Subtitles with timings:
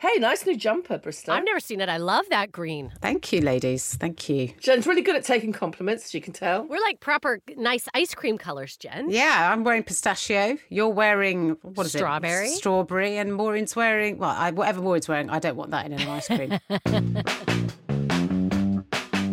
[0.00, 1.30] Hey, nice new jumper, Brister.
[1.30, 1.88] I've never seen it.
[1.88, 2.92] I love that green.
[3.00, 3.96] Thank you, ladies.
[3.96, 4.52] Thank you.
[4.60, 6.62] Jen's really good at taking compliments, as you can tell.
[6.68, 9.10] We're like proper nice ice cream colors, Jen.
[9.10, 10.56] Yeah, I'm wearing pistachio.
[10.68, 12.46] You're wearing what is Strawberry.
[12.46, 12.56] it?
[12.58, 13.08] Strawberry.
[13.08, 15.30] Strawberry, And Maureen's wearing well, I, whatever Maureen's wearing.
[15.30, 16.60] I don't want that in an ice cream.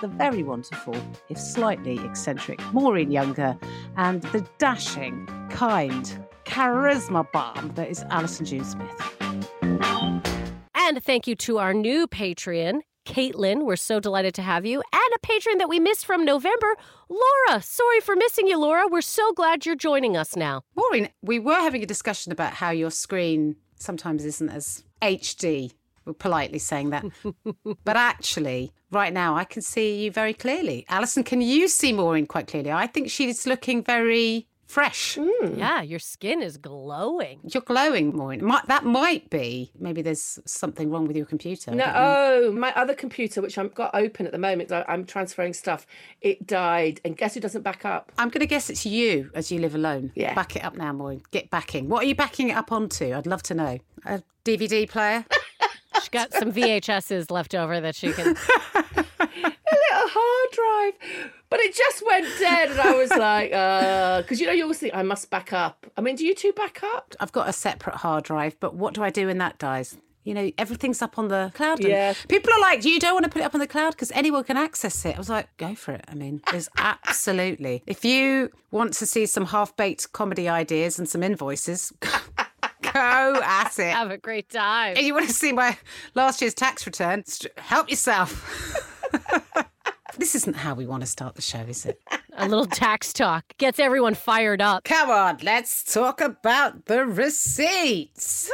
[0.00, 0.96] the very wonderful,
[1.28, 3.56] if slightly eccentric, Maureen Younger,
[3.96, 9.14] and the dashing, kind, charisma bomb that is Alison June Smith.
[10.74, 13.64] And thank you to our new Patreon, Caitlin.
[13.64, 14.82] We're so delighted to have you.
[14.92, 16.76] And a patron that we missed from November,
[17.08, 17.62] Laura.
[17.62, 18.86] Sorry for missing you, Laura.
[18.88, 20.62] We're so glad you're joining us now.
[20.76, 25.72] Maureen, we were having a discussion about how your screen sometimes isn't as HD.
[26.04, 27.04] We're politely saying that.
[27.84, 30.84] but actually, right now, I can see you very clearly.
[30.88, 32.72] Alison, can you see Maureen quite clearly?
[32.72, 35.16] I think she's looking very fresh.
[35.20, 35.56] Hmm.
[35.58, 37.38] Yeah, your skin is glowing.
[37.44, 38.44] You're glowing, Maureen.
[38.44, 39.70] Might, that might be.
[39.78, 41.70] Maybe there's something wrong with your computer.
[41.70, 45.52] No, oh, my other computer, which I've got open at the moment, I- I'm transferring
[45.52, 45.86] stuff.
[46.22, 48.10] It died, and guess who doesn't back up?
[48.18, 50.10] I'm going to guess it's you as you live alone.
[50.16, 50.34] Yeah.
[50.34, 51.22] Back it up now, Maureen.
[51.30, 51.88] Get backing.
[51.88, 53.14] What are you backing it up onto?
[53.14, 53.78] I'd love to know.
[54.06, 55.24] A DVD player?
[56.04, 58.28] She got some VHSs left over that she can.
[58.86, 61.32] A little hard drive.
[61.50, 64.78] But it just went dead, and I was like, uh, because you know, you always
[64.78, 65.86] think I must back up.
[65.96, 67.14] I mean, do you two back up?
[67.20, 69.96] I've got a separate hard drive, but what do I do when that dies?
[70.24, 71.80] You know, everything's up on the cloud.
[71.80, 72.14] and Yeah.
[72.28, 74.42] People are like, you don't want to put it up on the cloud because anyone
[74.42, 75.14] can access it.
[75.14, 76.04] I was like, go for it.
[76.08, 77.82] I mean, there's absolutely.
[77.86, 81.92] If you want to see some half baked comedy ideas and some invoices,
[82.92, 83.92] go at it.
[83.94, 84.96] Have a great time.
[84.96, 85.76] And you want to see my
[86.14, 87.24] last year's tax return?
[87.56, 88.80] Help yourself.
[90.16, 92.00] this isn't how we want to start the show, is it?
[92.36, 94.82] A little tax talk gets everyone fired up.
[94.82, 98.50] Come on, let's talk about the receipts.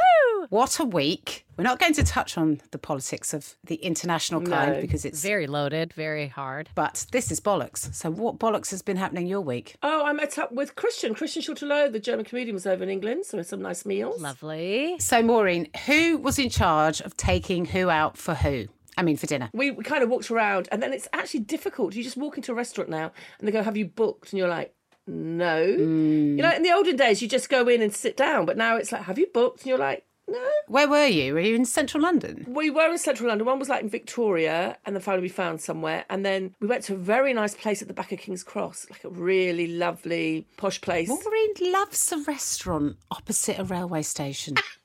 [0.50, 1.46] What a week.
[1.56, 4.80] We're not going to touch on the politics of the international kind No.
[4.82, 5.22] because it's.
[5.22, 6.68] Very loaded, very hard.
[6.74, 7.94] But this is bollocks.
[7.94, 9.76] So, what bollocks has been happening your week?
[9.82, 11.14] Oh, I met up with Christian.
[11.14, 14.20] Christian Schulte-Loh, the German comedian, was over in England, so we had some nice meals.
[14.20, 14.96] Lovely.
[14.98, 18.66] So, Maureen, who was in charge of taking who out for who?
[19.00, 19.48] I mean, for dinner.
[19.54, 21.94] We, we kind of walked around, and then it's actually difficult.
[21.94, 24.46] You just walk into a restaurant now, and they go, "Have you booked?" And you're
[24.46, 24.74] like,
[25.06, 26.36] "No." Hmm.
[26.36, 28.76] You know, in the olden days, you just go in and sit down, but now
[28.76, 31.32] it's like, "Have you booked?" And you're like, "No." Where were you?
[31.32, 32.44] Were you in central London?
[32.46, 33.46] We were in central London.
[33.46, 36.04] One was like in Victoria, and then finally we found somewhere.
[36.10, 38.86] And then we went to a very nice place at the back of King's Cross,
[38.90, 41.08] like a really lovely posh place.
[41.08, 44.56] Maureen loves a restaurant opposite a railway station.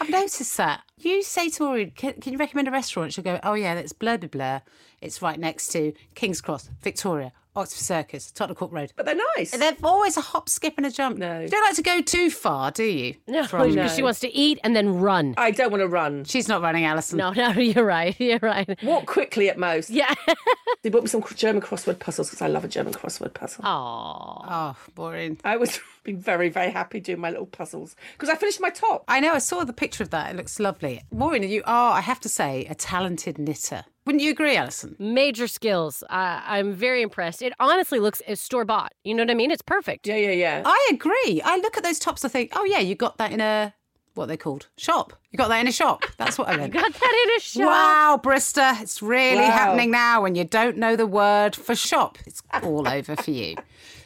[0.00, 0.82] I've noticed that.
[0.98, 3.12] You say to Maureen, can, can you recommend a restaurant?
[3.12, 4.60] She'll go, oh, yeah, that's blah, blah, blah.
[5.00, 7.32] It's right next to King's Cross, Victoria.
[7.54, 8.92] Oxford Circus, Tottenham Court Road.
[8.96, 9.52] But they're nice.
[9.56, 11.16] They're always a hop, skip, and a jump.
[11.16, 11.40] No.
[11.40, 13.14] You don't like to go too far, do you?
[13.26, 15.32] No, From- because she wants to eat and then run.
[15.38, 16.24] I don't want to run.
[16.24, 17.16] She's not running, Alison.
[17.16, 18.14] No, no, you're right.
[18.20, 18.78] You're right.
[18.82, 19.90] Walk quickly at most.
[19.90, 20.14] Yeah.
[20.82, 23.64] They bought me some German crossword puzzles because I love a German crossword puzzle.
[23.64, 24.44] Aww.
[24.48, 25.36] Oh, boring.
[25.42, 29.04] I was being very, very happy doing my little puzzles because I finished my top.
[29.08, 29.32] I know.
[29.34, 30.30] I saw the picture of that.
[30.30, 31.02] It looks lovely.
[31.12, 33.84] Maureen, you are, I have to say, a talented knitter.
[34.06, 34.94] Wouldn't you agree, Alison?
[35.00, 36.04] Major skills.
[36.08, 37.42] Uh, I'm very impressed.
[37.42, 38.92] It honestly looks store bought.
[39.02, 39.50] You know what I mean?
[39.50, 40.06] It's perfect.
[40.06, 40.62] Yeah, yeah, yeah.
[40.64, 41.42] I agree.
[41.44, 42.24] I look at those tops.
[42.24, 43.74] I think, oh yeah, you got that in a
[44.14, 45.12] what are they called shop.
[45.32, 46.04] You got that in a shop.
[46.16, 46.72] That's what I meant.
[46.72, 47.66] You got that in a shop.
[47.66, 49.50] Wow, Brister, it's really Wow.
[49.50, 52.16] happening now when you don't know the word for shop.
[52.26, 53.56] It's all over for you.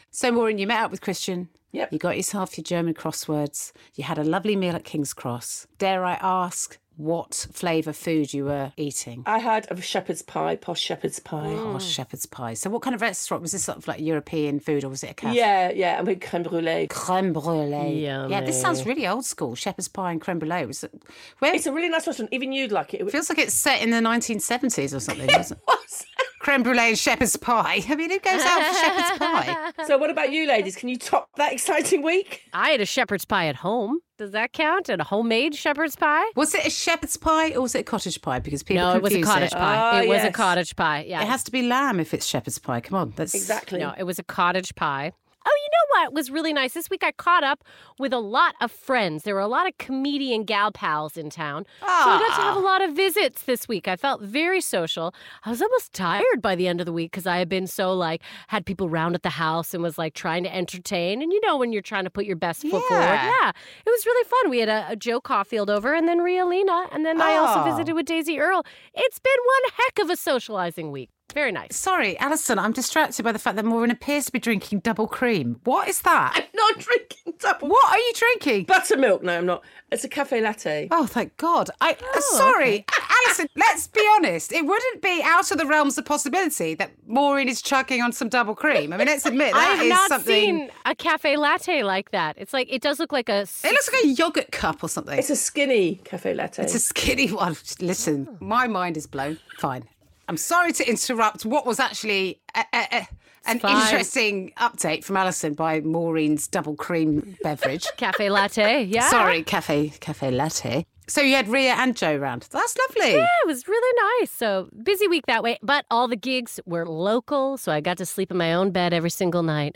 [0.09, 1.47] So, Maureen, you met up with Christian.
[1.71, 1.93] Yep.
[1.93, 3.71] You got yourself your German crosswords.
[3.95, 5.67] You had a lovely meal at King's Cross.
[5.77, 9.23] Dare I ask what flavour food you were eating?
[9.25, 11.47] I had a shepherd's pie, posh shepherd's pie.
[11.47, 12.53] Oh, posh shepherd's pie.
[12.53, 13.63] So, what kind of restaurant was this?
[13.63, 15.37] Sort of like European food, or was it a cafe?
[15.37, 16.87] Yeah, yeah, and with creme brulee.
[16.87, 18.03] Creme brulee.
[18.03, 19.55] Yeah, this sounds really old school.
[19.55, 20.65] Shepherd's pie and creme brulee.
[20.65, 20.93] Was it,
[21.39, 22.31] where, It's a really nice restaurant.
[22.33, 23.01] Even you'd like it.
[23.01, 25.27] It feels like it's set in the 1970s or something.
[25.27, 26.27] doesn't it?
[26.41, 26.45] Was.
[26.45, 27.83] creme brulee and shepherd's pie.
[27.87, 29.71] I mean, who goes out for shepherd's pie?
[29.87, 30.75] so, what about you, ladies?
[30.75, 32.41] Can you top that exciting week?
[32.53, 33.99] I had a shepherd's pie at home.
[34.17, 34.87] Does that count?
[34.89, 36.25] And a homemade shepherd's pie?
[36.35, 38.39] Was it a shepherd's pie or was it a cottage pie?
[38.39, 39.55] Because people No, it was a cottage it.
[39.55, 39.75] pie.
[39.75, 41.05] Ah, it was a cottage pie.
[41.07, 41.21] Yeah.
[41.23, 42.81] It has to be lamb if it's shepherd's pie.
[42.81, 43.79] Come on, that's Exactly.
[43.79, 45.13] No, it was a cottage pie.
[45.45, 46.73] Oh, you know what was really nice?
[46.73, 47.63] This week I caught up
[47.97, 49.23] with a lot of friends.
[49.23, 51.65] There were a lot of comedian gal pals in town.
[51.81, 52.63] So I got to have a ah.
[52.63, 53.87] lot of visits this week.
[53.87, 55.13] I felt very social.
[55.43, 57.93] I was almost tired by the end of the week because I had been so
[57.93, 61.21] like, had people round at the house and was like trying to entertain.
[61.21, 63.03] And you know, when you're trying to put your best foot forward.
[63.03, 63.31] Yeah.
[63.41, 63.49] Yeah,
[63.85, 64.49] it was really fun.
[64.49, 66.87] We had a, a Jo Caulfield over and then Ria Lina.
[66.91, 67.63] And then I also Oh.
[67.63, 68.63] visited with Daisy Earl.
[68.93, 71.09] It's been one heck of a socializing week.
[71.33, 71.75] Very nice.
[71.75, 75.59] Sorry, Alison, I'm distracted by the fact that Maureen appears to be drinking double cream.
[75.63, 76.33] What is that?
[76.35, 78.65] I'm not drinking double What are you drinking?
[78.65, 79.23] buttermilk.
[79.23, 79.63] No, I'm not.
[79.91, 80.87] It's a cafe latte.
[80.91, 81.69] Oh, thank God.
[81.81, 82.85] I uh, sorry,
[83.25, 83.47] Alison.
[83.55, 84.51] Let's be honest.
[84.53, 88.29] It wouldn't be out of the realms of possibility that Maureen is chugging on some
[88.29, 88.93] double cream.
[88.93, 90.33] I mean, let's admit I have is not something.
[90.33, 92.35] seen a cafe latte like that.
[92.37, 93.41] It's like it does look like a.
[93.41, 95.17] It looks like a yogurt cup or something.
[95.17, 96.63] It's a skinny cafe latte.
[96.63, 97.55] It's a skinny one.
[97.79, 99.39] Listen, my mind is blown.
[99.59, 99.83] Fine.
[100.31, 103.07] I'm sorry to interrupt what was actually a, a, a,
[103.47, 103.81] an fine.
[103.81, 107.85] interesting update from Alison by Maureen's double cream beverage.
[107.97, 108.81] cafe latte.
[108.83, 109.09] Yeah.
[109.09, 110.85] Sorry, cafe cafe latte.
[111.07, 112.47] So you had Ria and Jo round.
[112.51, 113.15] That's lovely.
[113.15, 114.31] Yeah, it was really nice.
[114.31, 118.05] So busy week that way, but all the gigs were local, so I got to
[118.05, 119.75] sleep in my own bed every single night,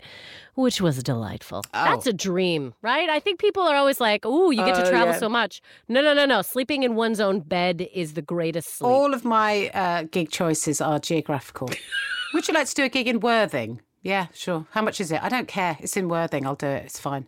[0.54, 1.62] which was delightful.
[1.72, 3.10] That's a dream, right?
[3.10, 5.18] I think people are always like, "Ooh, you get to Oh, travel yeah.
[5.20, 6.40] so much." No, no, no, no.
[6.42, 8.88] Sleeping in one's own bed is the greatest sleep.
[8.90, 11.68] All of my uh, gig choices are geographical.
[12.34, 13.82] Would you like to do a gig in Worthing?
[14.02, 14.66] Yeah, sure.
[14.70, 15.22] How much is it?
[15.22, 15.76] I don't care.
[15.80, 16.46] It's in Worthing.
[16.46, 16.84] I'll do it.
[16.86, 17.26] It's fine.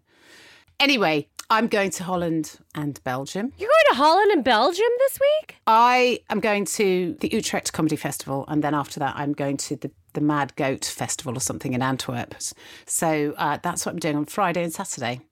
[0.80, 3.52] Anyway, I'm going to Holland and Belgium.
[3.56, 5.56] You're going to Holland and Belgium this week?
[5.66, 9.76] I am going to the Utrecht Comedy Festival, and then after that, I'm going to
[9.76, 12.34] the, the Mad Goat Festival or something in Antwerp.
[12.84, 15.22] So uh, that's what I'm doing on Friday and Saturday,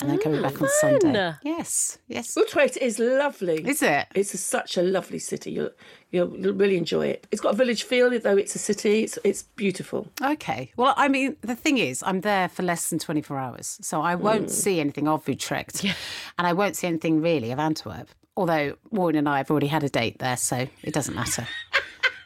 [0.00, 1.34] and then coming back on Sunday.
[1.42, 2.36] Yes, yes.
[2.36, 3.62] Utrecht is lovely.
[3.66, 4.06] Is it?
[4.14, 5.52] It's a, such a lovely city.
[5.52, 5.70] You'll,
[6.10, 7.26] you'll you'll really enjoy it.
[7.30, 9.04] It's got a village feel, though it's a city.
[9.04, 10.08] It's it's beautiful.
[10.20, 10.72] Okay.
[10.76, 14.14] Well, I mean, the thing is, I'm there for less than 24 hours, so I
[14.14, 18.08] won't see anything of Utrecht, and I won't see anything really of Antwerp.
[18.36, 21.46] Although Maureen and I have already had a date there, so it doesn't matter.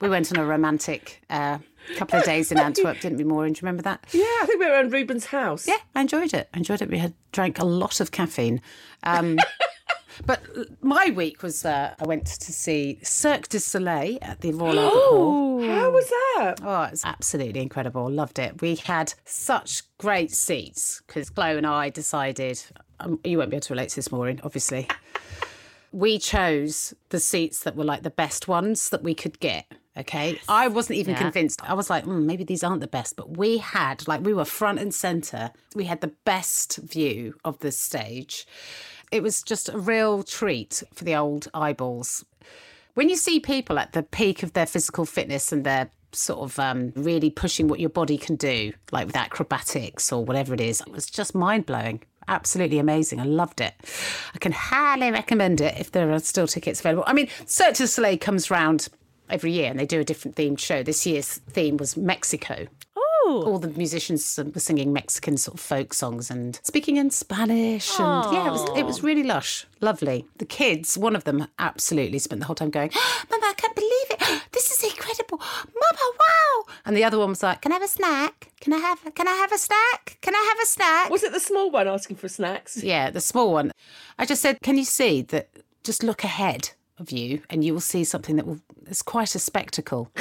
[0.00, 1.59] we went on a romantic uh,
[1.97, 3.52] couple of days in Antwerp, didn't we, Maureen?
[3.52, 4.04] Do you remember that?
[4.12, 5.66] Yeah, I think we were around Rubens' house.
[5.66, 6.49] Yeah, I enjoyed it.
[6.54, 6.90] I enjoyed it.
[6.90, 8.61] We had drank a lot of caffeine.
[9.02, 9.38] Um,
[10.26, 10.42] but
[10.83, 14.99] my week was uh, I went to see Cirque du Soleil at the Royal Albert
[15.11, 15.62] Hall.
[15.62, 16.54] How was that?
[16.62, 18.09] Oh, it's absolutely incredible.
[18.11, 18.61] Loved it.
[18.61, 22.62] We had such great seats because Chloe and I decided,
[23.00, 24.88] um, you won't be able to relate to this, Maureen, obviously.
[25.90, 29.66] We chose the seats that were like the best ones that we could get.
[29.99, 30.40] Okay.
[30.49, 31.61] I wasn't even convinced.
[31.69, 33.17] I was like, mm, maybe these aren't the best.
[33.17, 35.50] But we had, like, we were front and centre.
[35.75, 38.47] We had the best view of the stage.
[39.11, 42.25] It was just a real treat for the old eyeballs
[42.99, 46.59] when you see people at the peak of their physical fitness and they're sort of
[46.59, 50.81] um, really pushing what your body can do, like with acrobatics or whatever it is,
[50.81, 52.02] it was just mind blowing.
[52.26, 53.21] Absolutely amazing.
[53.21, 53.73] I loved it.
[54.35, 57.05] I can highly recommend it if there are still tickets available.
[57.07, 58.88] I mean, Cirque du Soleil comes round
[59.30, 60.82] every year and they do a different themed show.
[60.82, 62.66] This year's theme was Mexico.
[62.97, 63.42] Oh.
[63.47, 68.32] All the musicians were singing Mexican sort of folk songs and speaking in Spanish, and
[68.32, 70.25] yeah, it was it was really lush, lovely.
[70.38, 72.90] The kids, one of them, absolutely spent the whole time going,
[73.30, 74.42] "Mama, I can't believe it!
[74.52, 77.88] This is incredible, Mama, wow!" And the other one was like, "Can I have a
[77.88, 78.50] snack?
[78.61, 79.14] Can I have?
[79.14, 80.18] Can I have a snack?
[80.23, 82.82] Can I have a snack?" Was it the small one asking for snacks?
[82.82, 83.73] Yeah, the small one.
[84.18, 85.50] I just said, "Can you see that?
[85.85, 88.61] Just look ahead of you, and you will see something that will.
[88.87, 90.11] It's quite a spectacle."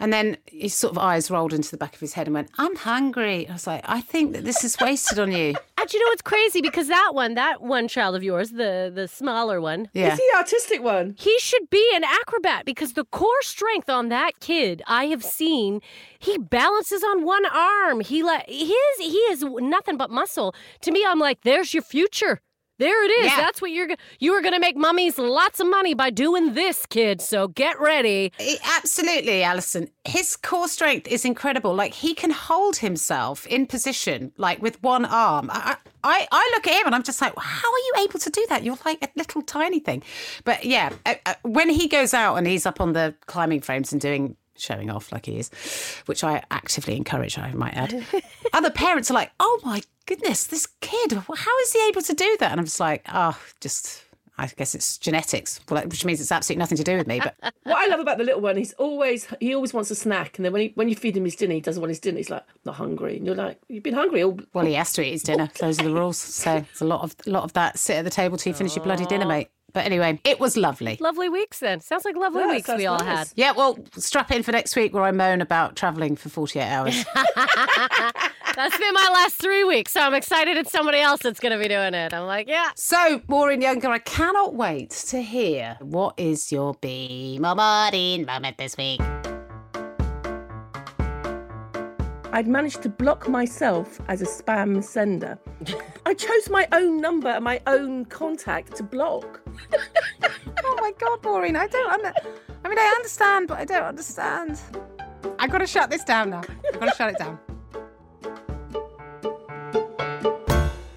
[0.00, 2.50] And then his sort of eyes rolled into the back of his head and went,
[2.58, 3.48] I'm hungry.
[3.48, 5.54] I was like, I think that this is wasted on you.
[5.76, 6.62] And you know what's crazy?
[6.62, 10.14] Because that one, that one child of yours, the the smaller one, Yeah.
[10.14, 11.14] Is the artistic one?
[11.18, 15.82] he should be an acrobat because the core strength on that kid I have seen,
[16.18, 18.00] he balances on one arm.
[18.00, 20.54] He like his he is nothing but muscle.
[20.82, 22.40] To me, I'm like, there's your future.
[22.78, 23.26] There it is.
[23.26, 23.36] Yeah.
[23.36, 23.88] That's what you're
[24.18, 27.20] you are going to make mummies lots of money by doing this, kid.
[27.20, 28.32] So get ready.
[28.76, 29.88] Absolutely, Alison.
[30.04, 31.74] His core strength is incredible.
[31.74, 35.50] Like he can hold himself in position, like with one arm.
[35.52, 38.30] I, I, I look at him and I'm just like, how are you able to
[38.30, 38.64] do that?
[38.64, 40.02] You're like a little tiny thing.
[40.44, 43.92] But yeah, uh, uh, when he goes out and he's up on the climbing frames
[43.92, 45.50] and doing showing off like he is,
[46.06, 48.04] which I actively encourage, I might add.
[48.52, 52.36] Other parents are like, oh my goodness, this kid, how is he able to do
[52.40, 52.50] that?
[52.52, 54.02] And I'm just like, oh, just.
[54.36, 57.20] I guess it's genetics, well, which means it's absolutely nothing to do with me.
[57.20, 60.38] But What I love about the little one, he's always he always wants a snack,
[60.38, 62.16] and then when he, when you feed him his dinner, he doesn't want his dinner.
[62.16, 64.40] He's like, not hungry, and you're like, you've been hungry all.
[64.52, 65.48] Well, he has to eat his dinner.
[65.60, 66.18] Those are the rules.
[66.18, 67.78] So there's a lot of a lot of that.
[67.78, 69.50] Sit at the table till you finish your bloody dinner, mate.
[69.74, 70.96] But anyway, it was lovely.
[71.00, 71.80] Lovely weeks then.
[71.80, 73.06] Sounds like lovely Yeah, weeks we all nice.
[73.06, 73.28] had.
[73.34, 77.04] Yeah, well, strap in for next week where I moan about travelling for 48 hours.
[78.54, 81.58] That's been my last three weeks, so I'm excited it's somebody else that's going to
[81.58, 82.14] be doing it.
[82.14, 82.70] I'm like, yeah.
[82.76, 88.56] so, Maureen Younger, I cannot wait to hear what is your Be More Maureen moment
[88.58, 89.00] this week.
[92.34, 95.38] I'd managed to block myself as a spam sender.
[96.04, 99.40] I chose my own number and my own contact to block.
[100.66, 101.92] Oh my God, Maureen, I don't.
[101.92, 102.12] Under-
[102.64, 104.60] I mean, I understand, but I don't understand.
[105.38, 106.42] I've got to shut this down now.
[106.72, 107.38] I've got to shut it down.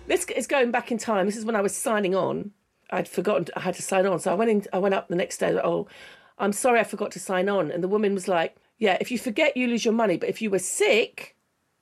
[0.07, 1.25] This is going back in time.
[1.25, 2.51] This is when I was signing on.
[2.91, 4.63] I'd forgotten I had to sign on, so I went in.
[4.71, 5.57] I went up the next day.
[5.61, 5.87] Oh,
[6.37, 7.69] I'm sorry, I forgot to sign on.
[7.71, 10.17] And the woman was like, "Yeah, if you forget, you lose your money.
[10.17, 11.35] But if you were sick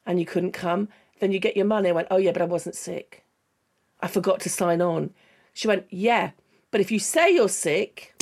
[0.05, 2.45] and you couldn't come, then you get your money." I went, "Oh yeah, but I
[2.45, 3.23] wasn't sick.
[4.01, 5.13] I forgot to sign on."
[5.53, 6.31] She went, "Yeah,
[6.71, 8.13] but if you say you're sick,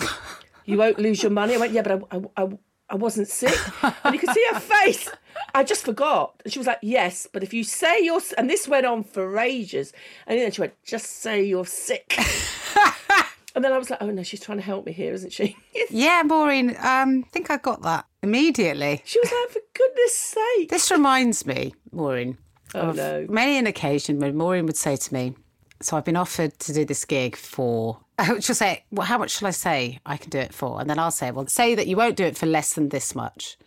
[0.65, 2.49] you won't lose your money." I went, "Yeah, but I, I, I,
[2.89, 3.57] I wasn't sick."
[4.03, 5.09] And you could see her face.
[5.55, 6.41] I just forgot.
[6.43, 9.03] And she was like, "Yes, but if you say you're," s-" and this went on
[9.03, 9.93] for ages.
[10.27, 12.15] And then she went, "Just say you're sick."
[13.55, 15.55] and then I was like, "Oh no, she's trying to help me here, isn't she?"
[15.89, 19.01] Yeah, Maureen, um, I think I got that immediately.
[19.05, 22.37] she was like, "For goodness sake!" This reminds me, Maureen,
[22.73, 23.25] Oh of no.
[23.29, 25.35] many an occasion when Maureen would say to me,
[25.81, 27.99] So I've been offered to do this gig for,
[28.39, 30.79] she'll say, Well, how much shall I say I can do it for?
[30.79, 33.13] And then I'll say, Well, say that you won't do it for less than this
[33.13, 33.57] much.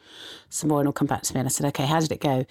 [0.48, 2.46] So Maureen will come back to me and I said, Okay, how did it go?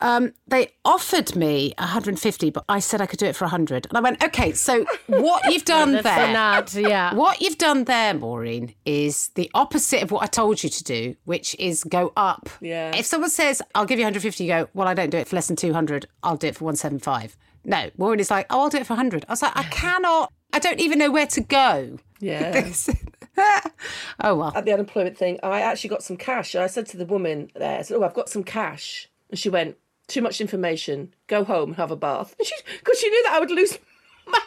[0.00, 3.86] Um, they offered me 150, but I said I could do it for 100.
[3.88, 6.88] And I went, Okay, so what you've done That's there.
[6.88, 7.14] yeah.
[7.14, 11.16] What you've done there, Maureen, is the opposite of what I told you to do,
[11.24, 12.48] which is go up.
[12.60, 12.94] Yeah.
[12.94, 15.34] If someone says, I'll give you 150, you go, well, I don't do it for
[15.36, 17.36] less than 200, I'll do it for 175.
[17.64, 19.24] No, Maureen is like, oh, I'll do it for 100.
[19.28, 21.98] I was like, I cannot, I don't even know where to go.
[22.20, 22.70] Yeah.
[24.20, 24.52] oh, well.
[24.54, 26.54] At the unemployment thing, I actually got some cash.
[26.54, 29.48] I said to the woman there, I said, "Oh, I've got some cash," and she
[29.48, 29.76] went,
[30.08, 31.14] "Too much information.
[31.28, 33.78] Go home and have a bath." And she, because she knew that I would lose
[34.26, 34.42] money.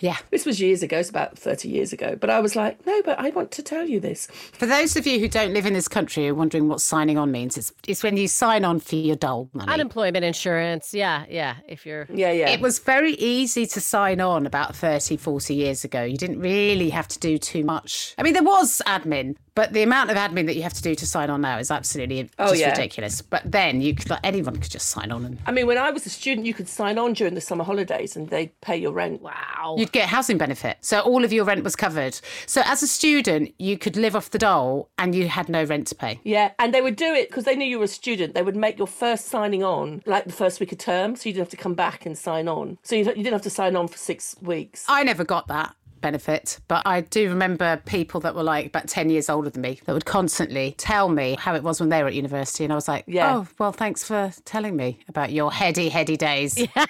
[0.00, 0.16] Yeah.
[0.30, 0.98] This was years ago.
[0.98, 2.14] It's about thirty years ago.
[2.14, 5.08] But I was like, "No, but I want to tell you this." For those of
[5.08, 7.72] you who don't live in this country who are wondering what signing on means, it's,
[7.88, 9.72] it's when you sign on for your dole money.
[9.72, 10.94] Unemployment insurance.
[10.94, 11.56] Yeah, yeah.
[11.66, 12.06] If you're.
[12.14, 12.50] Yeah, yeah.
[12.50, 16.04] It was very easy to sign on about 30, 40 years ago.
[16.04, 18.14] You didn't really have to do too much.
[18.18, 20.94] I mean, there was admin, but the amount of admin that you have to do
[20.94, 22.70] to sign on now is absolutely Oh, just yeah.
[22.70, 23.20] ridiculous.
[23.22, 25.90] But then you could, like, anyone could just sign on and I mean, when I
[25.90, 28.92] was a student, you could sign on during the summer holidays, and they'd pay your
[28.92, 29.20] rent.
[29.20, 29.74] Wow.
[29.76, 30.76] you'd get housing benefit.
[30.80, 32.20] So all of your rent was covered.
[32.46, 35.88] So as a student, you could live off the dole and you had no rent
[35.88, 36.20] to pay.
[36.22, 38.34] Yeah, and they would do it because they knew you were a student.
[38.34, 41.32] They would make your first signing on like the first week of term, so you
[41.32, 42.78] didn't have to come back and sign on.
[42.84, 44.84] So you, you didn't have to sign on for six weeks.
[44.88, 49.10] I never got that benefit, but I do remember people that were like about 10
[49.10, 52.08] years older than me that would constantly tell me how it was when they were
[52.08, 52.64] at university.
[52.64, 53.36] And I was like, Yeah.
[53.36, 56.58] oh, well, thanks for telling me about your heady, heady days.
[56.76, 56.86] Yeah.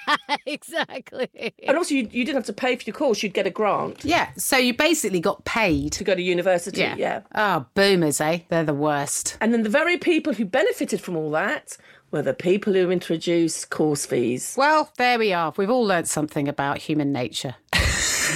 [0.46, 1.28] exactly.
[1.66, 4.04] And also, you, you didn't have to pay for your course; you'd get a grant
[4.04, 4.30] Yeah.
[4.36, 5.92] So you basically got paid.
[5.92, 6.80] to go to university.
[6.80, 7.22] yeah.
[7.34, 8.40] Oh, boomers, eh?
[8.48, 9.36] They're the worst.
[9.40, 11.76] And then the very people who benefited from all that
[12.10, 14.54] were the people who introduced course fees.
[14.56, 15.52] Well, there we are.
[15.56, 17.56] We've all learnt something about human nature.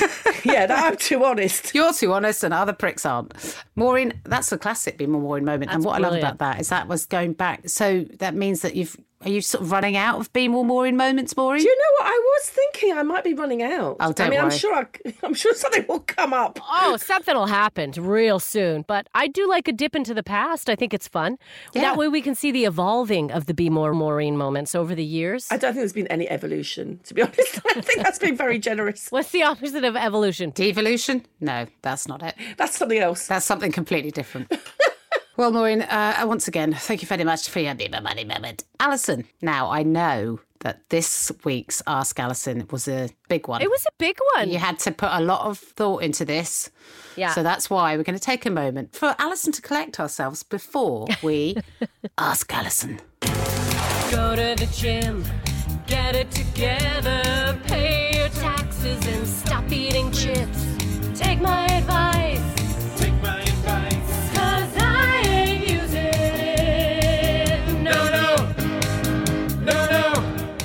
[0.44, 1.74] yeah, that, I'm too honest.
[1.74, 3.56] You're too honest, and other pricks aren't.
[3.76, 5.70] Maureen, that's a classic Be More Maureen moment.
[5.70, 7.68] and That's what I love about that is that was going back.
[7.68, 10.96] So that means that you've are you sort of running out of Be More Maureen
[10.96, 11.62] moments, Maureen?
[11.62, 12.06] Do you know what?
[12.12, 13.96] I was thinking I might be running out.
[14.00, 14.86] Oh, I don't mean, I'm sure I,
[15.22, 16.58] I'm sure something will come up.
[16.62, 18.84] Oh, something will happen real soon.
[18.86, 20.68] But I do like a dip into the past.
[20.68, 21.38] I think it's fun.
[21.72, 21.82] Yeah.
[21.82, 25.04] That way we can see the evolving of the Be More Maureen moments over the
[25.04, 25.46] years.
[25.50, 27.60] I don't think there's been any evolution, to be honest.
[27.66, 29.08] I think that's been very generous.
[29.10, 30.50] What's the opposite of evolution?
[30.50, 31.24] Devolution?
[31.40, 32.34] No, that's not it.
[32.56, 33.26] That's something else.
[33.26, 34.52] That's something completely different.
[35.36, 38.64] well, Maureen, uh, once again, thank you very much for your Be My Money moment.
[38.80, 43.62] Alison, now I know that this week's Ask Alison was a big one.
[43.62, 44.48] It was a big one.
[44.48, 46.70] You had to put a lot of thought into this.
[47.16, 47.34] Yeah.
[47.34, 51.08] So that's why we're going to take a moment for Alison to collect ourselves before
[51.22, 51.56] we
[52.18, 53.00] ask Alison.
[54.10, 55.24] Go to the gym,
[55.86, 60.66] get it together, pay your taxes and stop eating chips.
[61.14, 62.61] Take my advice.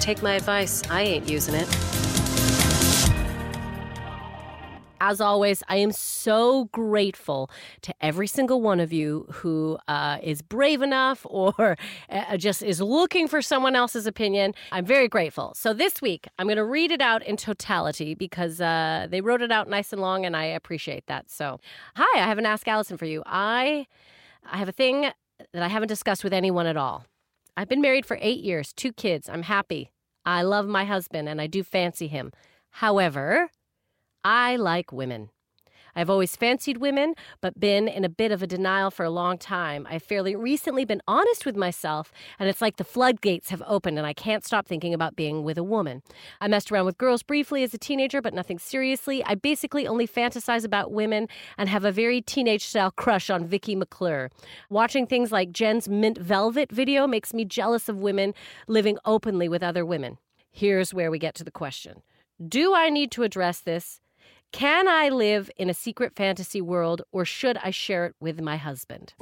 [0.08, 0.82] Take my advice.
[0.90, 1.68] I ain't using it.
[5.02, 10.42] As always, I am so grateful to every single one of you who uh, is
[10.42, 11.76] brave enough or
[12.10, 14.56] uh, just is looking for someone else's opinion.
[14.72, 15.52] I'm very grateful.
[15.58, 19.42] So this week, I'm going to read it out in totality because uh, they wrote
[19.42, 21.30] it out nice and long, and I appreciate that.
[21.30, 21.60] So,
[21.98, 23.24] hi, I have an Ask Alison for you.
[23.26, 23.88] I,
[24.50, 25.02] I have a thing
[25.52, 27.04] that I haven't discussed with anyone at all.
[27.58, 29.28] I've been married for eight years, two kids.
[29.28, 29.92] I'm happy.
[30.28, 32.34] I love my husband and I do fancy him.
[32.70, 33.50] However,
[34.26, 35.30] I like women.
[35.98, 39.40] I've always fancied women, but been in a bit of a denial for a long
[39.40, 39.88] time.
[39.90, 44.06] I've fairly recently been honest with myself, and it's like the floodgates have opened, and
[44.06, 46.04] I can't stop thinking about being with a woman.
[46.40, 49.24] I messed around with girls briefly as a teenager, but nothing seriously.
[49.26, 51.28] I basically only fantasize about women
[51.58, 54.30] and have a very teenage style crush on Vicky McClure.
[54.70, 58.36] Watching things like Jen's Mint Velvet video makes me jealous of women
[58.68, 60.20] living openly with other women.
[60.52, 62.04] Here's where we get to the question
[62.48, 64.00] Do I need to address this?
[64.52, 68.58] Can I live in a secret fantasy world or should I share it with my
[68.58, 69.14] husband?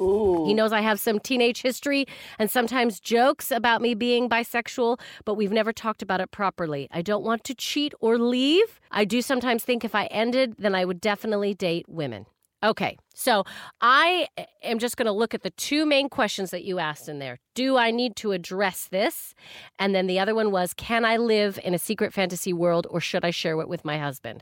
[0.48, 2.06] He knows I have some teenage history
[2.40, 6.88] and sometimes jokes about me being bisexual, but we've never talked about it properly.
[6.92, 8.80] I don't want to cheat or leave.
[8.92, 12.28] I do sometimes think if I ended, then I would definitely date women.
[12.64, 13.44] Okay, so
[13.80, 14.28] I
[14.64, 17.38] am just going to look at the two main questions that you asked in there.
[17.54, 19.36] Do I need to address this?
[19.78, 23.00] And then the other one was Can I live in a secret fantasy world or
[23.00, 24.42] should I share it with my husband?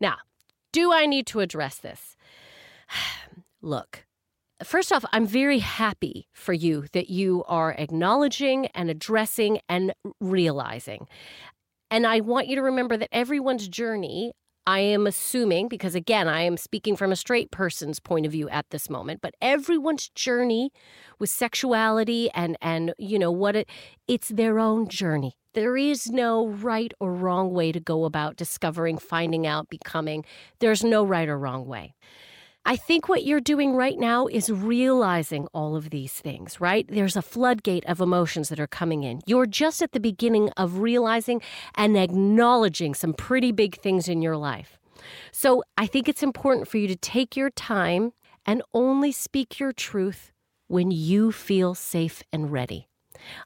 [0.00, 0.18] Now,
[0.74, 2.16] do I need to address this?
[3.62, 4.04] Look,
[4.62, 11.06] First off, I'm very happy for you that you are acknowledging and addressing and realizing.
[11.90, 14.32] And I want you to remember that everyone's journey,
[14.66, 18.48] I am assuming, because again, I am speaking from a straight person's point of view
[18.48, 20.70] at this moment, but everyone's journey
[21.18, 23.68] with sexuality and and you know what it
[24.08, 25.36] it's their own journey.
[25.54, 30.24] There is no right or wrong way to go about discovering, finding out, becoming.
[30.58, 31.94] There's no right or wrong way.
[32.66, 36.86] I think what you're doing right now is realizing all of these things, right?
[36.88, 39.20] There's a floodgate of emotions that are coming in.
[39.26, 41.40] You're just at the beginning of realizing
[41.76, 44.78] and acknowledging some pretty big things in your life.
[45.30, 48.12] So I think it's important for you to take your time
[48.44, 50.32] and only speak your truth
[50.66, 52.88] when you feel safe and ready.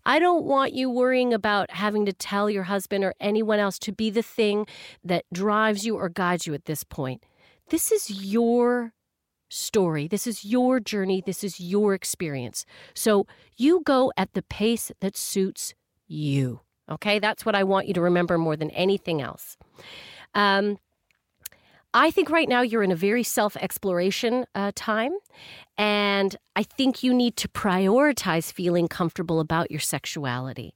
[0.05, 3.93] I don't want you worrying about having to tell your husband or anyone else to
[3.93, 4.67] be the thing
[5.05, 7.23] that drives you or guides you at this point.
[7.71, 8.93] This is your
[9.49, 10.09] story.
[10.09, 11.23] This is your journey.
[11.25, 12.65] This is your experience.
[12.95, 15.75] So you go at the pace that suits
[16.07, 16.61] you.
[16.91, 19.57] Okay, that's what I want you to remember more than anything else.
[20.35, 20.79] Um,
[21.95, 25.13] I think right now you're in a very self exploration uh, time.
[25.77, 30.75] And I think you need to prioritize feeling comfortable about your sexuality.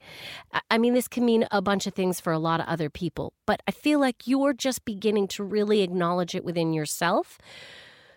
[0.70, 3.32] I- mean, this can mean a bunch of things for a lot of other people,
[3.46, 7.38] but I feel like you're just beginning to really acknowledge it within yourself.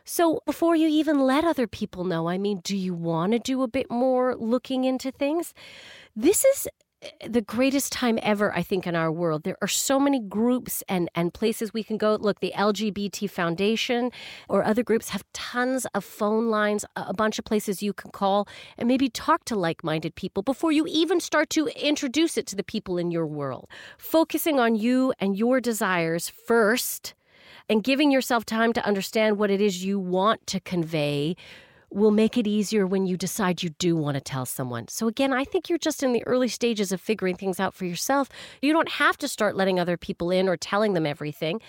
[0.07, 3.63] So, before you even let other people know, I mean, do you want to do
[3.63, 5.53] a bit more looking into things?
[6.15, 6.67] This is
[7.01, 9.43] Eh, the greatest time ever, I think, in our world.
[9.43, 12.15] There are so many groups and, and places we can go.
[12.15, 14.11] Look, the LGBT Foundation
[14.49, 18.47] or other groups have tons of phone lines, a bunch of places you can call
[18.77, 22.55] and maybe talk to like minded people before you even start to introduce it to
[22.55, 23.67] the people in your world.
[23.97, 27.13] Focusing on you and your desires first
[27.69, 31.35] and giving yourself time to understand what it is you want to convey
[31.89, 34.87] will make it easier when you decide you do want to tell someone.
[34.87, 37.85] So, again, I think you're just in the early stages of figuring things out for
[37.85, 38.29] yourself.
[38.61, 41.61] You don't have to start letting other people in or telling them everything.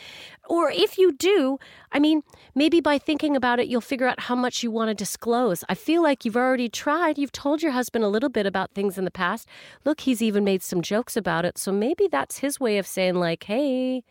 [0.49, 1.59] Or if you do,
[1.93, 2.23] I mean,
[2.55, 5.65] maybe by thinking about it, you'll figure out how much you want to disclose.
[5.69, 7.19] I feel like you've already tried.
[7.19, 9.49] You've told your husband a little bit about things in the past.
[9.85, 11.59] Look, he's even made some jokes about it.
[11.59, 14.05] So maybe that's his way of saying, like, hey,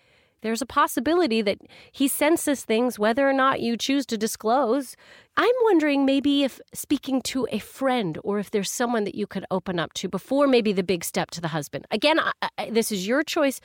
[0.46, 1.58] there's a possibility that
[1.92, 4.96] he senses things whether or not you choose to disclose.
[5.38, 9.44] I'm wondering maybe if speaking to a friend or if there's someone that you could
[9.50, 11.88] open up to before maybe the big step to the husband.
[11.90, 13.60] Again, I, I, this is your choice,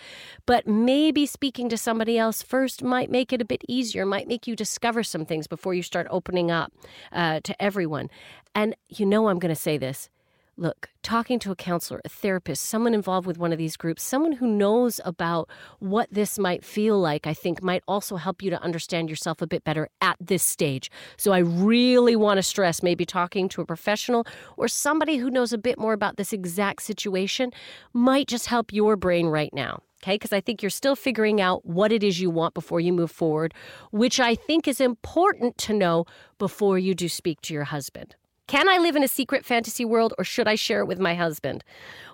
[0.47, 4.47] but maybe speaking to somebody else first might make it a bit easier, might make
[4.47, 6.73] you discover some things before you start opening up
[7.13, 8.09] uh, to everyone.
[8.55, 10.09] And you know, I'm going to say this
[10.61, 14.33] look, talking to a counselor, a therapist, someone involved with one of these groups, someone
[14.33, 18.63] who knows about what this might feel like, I think might also help you to
[18.63, 20.91] understand yourself a bit better at this stage.
[21.17, 24.27] So I really want to stress maybe talking to a professional
[24.59, 27.53] or somebody who knows a bit more about this exact situation
[27.95, 29.83] might just help your brain right now.
[30.03, 32.91] Okay, because I think you're still figuring out what it is you want before you
[32.91, 33.53] move forward,
[33.91, 36.07] which I think is important to know
[36.39, 38.17] before you do speak to your husband.
[38.51, 41.15] Can I live in a secret fantasy world or should I share it with my
[41.15, 41.63] husband?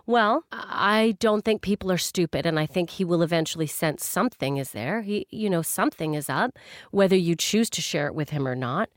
[0.04, 4.58] Well, I don't think people are stupid and I think he will eventually sense something
[4.58, 5.00] is there.
[5.00, 6.58] He, you know, something is up,
[6.90, 8.90] whether you choose to share it with him or not.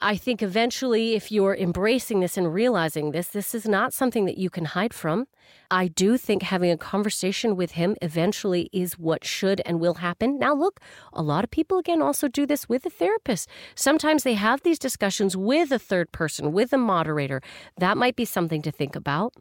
[0.00, 4.36] I think eventually, if you're embracing this and realizing this, this is not something that
[4.36, 5.26] you can hide from.
[5.70, 10.38] I do think having a conversation with him eventually is what should and will happen.
[10.38, 10.80] Now, look,
[11.14, 13.48] a lot of people, again, also do this with a therapist.
[13.74, 17.40] Sometimes they have these discussions with a third person, with a moderator.
[17.78, 19.32] That might be something to think about.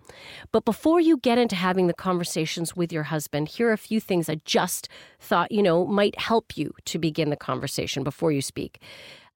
[0.53, 3.99] But before you get into having the conversations with your husband, here are a few
[3.99, 4.87] things I just
[5.19, 8.79] thought, you know, might help you to begin the conversation before you speak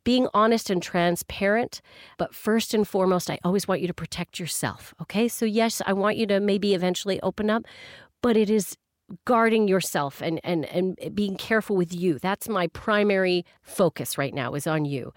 [0.04, 1.82] being honest and transparent.
[2.18, 4.94] But first and foremost, I always want you to protect yourself.
[5.02, 5.28] Okay.
[5.28, 7.64] So, yes, I want you to maybe eventually open up,
[8.22, 8.78] but it is
[9.26, 12.20] guarding yourself and, and, and being careful with you.
[12.20, 15.14] That's my primary focus right now is on you.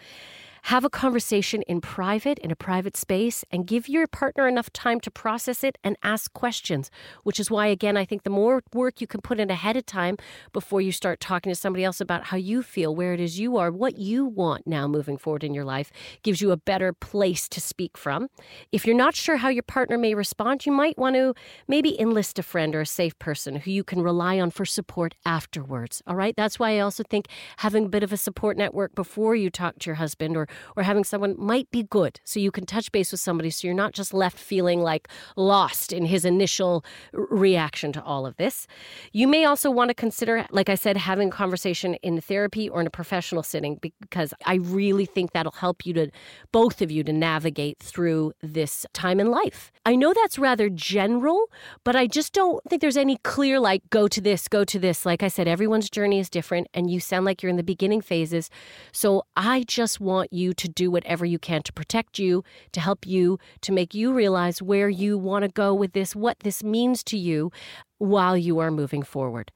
[0.67, 5.01] Have a conversation in private, in a private space, and give your partner enough time
[5.01, 6.89] to process it and ask questions,
[7.25, 9.85] which is why, again, I think the more work you can put in ahead of
[9.85, 10.19] time
[10.53, 13.57] before you start talking to somebody else about how you feel, where it is you
[13.57, 15.91] are, what you want now moving forward in your life,
[16.23, 18.29] gives you a better place to speak from.
[18.71, 21.35] If you're not sure how your partner may respond, you might want to
[21.67, 25.17] maybe enlist a friend or a safe person who you can rely on for support
[25.27, 26.03] afterwards.
[26.07, 26.37] All right.
[26.37, 27.27] That's why I also think
[27.59, 30.83] having a bit of a support network before you talk to your husband or or
[30.83, 33.93] having someone might be good so you can touch base with somebody so you're not
[33.93, 38.67] just left feeling like lost in his initial reaction to all of this.
[39.13, 42.81] You may also want to consider, like I said, having a conversation in therapy or
[42.81, 46.11] in a professional setting because I really think that'll help you to,
[46.53, 49.73] both of you, to navigate through this time in life.
[49.85, 51.51] I know that's rather general,
[51.85, 55.05] but I just don't think there's any clear, like, go to this, go to this.
[55.05, 58.01] Like I said, everyone's journey is different, and you sound like you're in the beginning
[58.01, 58.51] phases.
[58.93, 63.07] So I just want you to do whatever you can to protect you, to help
[63.07, 67.05] you, to make you realize where you want to go with this, what this means
[67.05, 67.53] to you
[67.99, 69.53] while you are moving forward.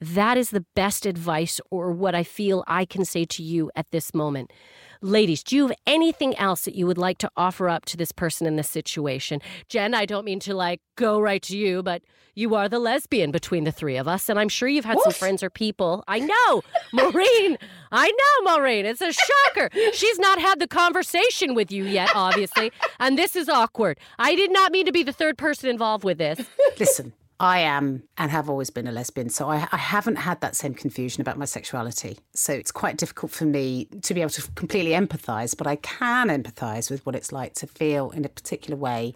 [0.00, 3.90] That is the best advice or what I feel I can say to you at
[3.90, 4.52] this moment.
[5.00, 8.12] Ladies, do you have anything else that you would like to offer up to this
[8.12, 9.40] person in this situation?
[9.68, 12.02] Jen, I don't mean to like go right to you, but
[12.34, 14.28] you are the lesbian between the three of us.
[14.28, 16.04] And I'm sure you've had some friends or people.
[16.06, 17.58] I know, Maureen.
[17.90, 18.86] I know, Maureen.
[18.86, 19.70] It's a shocker.
[19.92, 22.70] She's not had the conversation with you yet, obviously.
[23.00, 23.98] And this is awkward.
[24.18, 26.40] I did not mean to be the third person involved with this.
[26.78, 30.56] Listen, I am and have always been a lesbian, so I, I, haven't had that
[30.56, 32.18] same confusion about my sexuality.
[32.34, 36.28] So it's quite difficult for me to be able to completely empathise, but I can
[36.28, 39.14] empathise with what it's like to feel in a particular way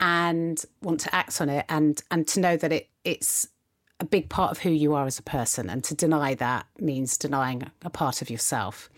[0.00, 3.48] and want to act on it and and to know that it it's
[4.00, 7.16] a big part of who you are as a person and to deny that means
[7.16, 8.88] denying a part of yourself.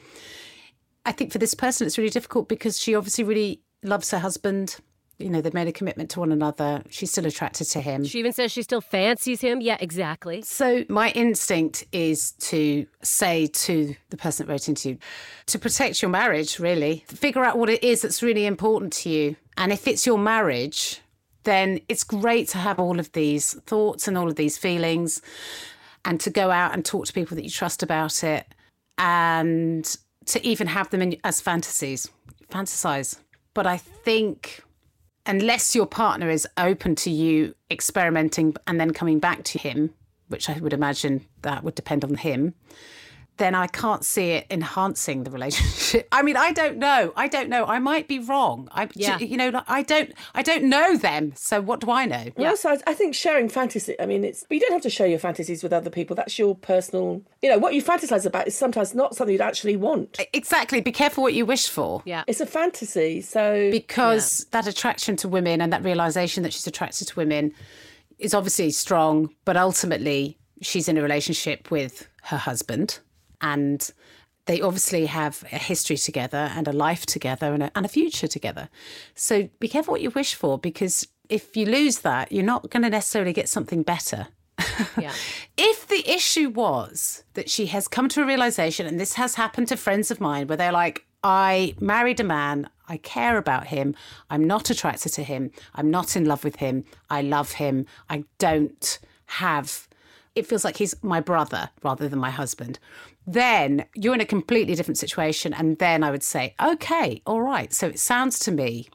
[1.04, 4.76] I think for this person it's really difficult because she obviously really loves her husband
[5.18, 6.83] you know, they've made a commitment to one another.
[6.90, 8.05] She's still attracted to him.
[8.05, 9.61] She even says she still fancies him.
[9.61, 10.42] Yeah, exactly.
[10.42, 14.98] So my instinct is to say to the person that wrote into you,
[15.46, 17.05] to protect your marriage, really.
[17.09, 19.37] Figure out what it is that's really important to you.
[19.57, 21.00] And if it's your marriage,
[21.44, 25.22] then it's great to have all of these thoughts and all of these feelings
[26.05, 28.46] and to go out and talk to people that you trust about it
[28.98, 32.11] and to even have them in, as fantasies,
[32.50, 33.18] fantasize.
[33.55, 34.62] But I think
[35.26, 39.92] unless your partner is open to you experimenting and then coming back to him,
[40.28, 42.54] which I would imagine that would depend on him,
[43.38, 46.09] then I can't see it enhancing the relationship.
[46.12, 47.12] I mean, I don't know.
[47.16, 47.66] I don't know.
[47.66, 48.68] I might be wrong.
[48.72, 49.18] I, Yeah.
[49.18, 51.33] you know, I don't, I don't know them.
[51.37, 52.27] So what do I know?
[52.37, 52.49] Yeah.
[52.51, 53.94] Also, I- I think sharing fantasy.
[54.01, 56.16] I mean, it's you don't have to share your fantasies with other people.
[56.16, 57.22] That's your personal.
[57.42, 60.18] You know what you fantasize about is sometimes not something you'd actually want.
[60.33, 60.81] Exactly.
[60.81, 62.03] Be careful what you wish for.
[62.07, 62.25] Yeah.
[62.27, 67.09] It's a fantasy, so because that attraction to women and that realization that she's attracted
[67.09, 67.53] to women
[68.18, 72.99] is obviously strong, but ultimately she's in a relationship with her husband
[73.40, 73.90] and
[74.46, 78.29] they obviously have a history together and a life together and a, and a future
[78.29, 78.68] together.
[79.14, 82.85] So be careful what you wish for because if you lose that, you're not going
[82.85, 84.29] to necessarily get something better.
[84.99, 85.12] Yeah.
[85.59, 89.68] If the issue was that she has come to a realization, and this has happened
[89.68, 93.96] to friends of mine, where they're like, I married a man, I care about him,
[94.29, 98.25] I'm not attracted to him, I'm not in love with him, I love him, I
[98.38, 99.88] don't have,
[100.35, 102.79] it feels like he's my brother rather than my husband.
[103.26, 105.52] Then you're in a completely different situation.
[105.52, 107.72] And then I would say, okay, all right.
[107.72, 108.88] So it sounds to me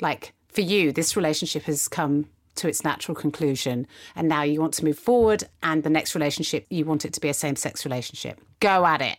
[0.00, 4.74] like for you, this relationship has come to its natural conclusion and now you want
[4.74, 8.40] to move forward and the next relationship you want it to be a same-sex relationship.
[8.60, 9.18] Go at it.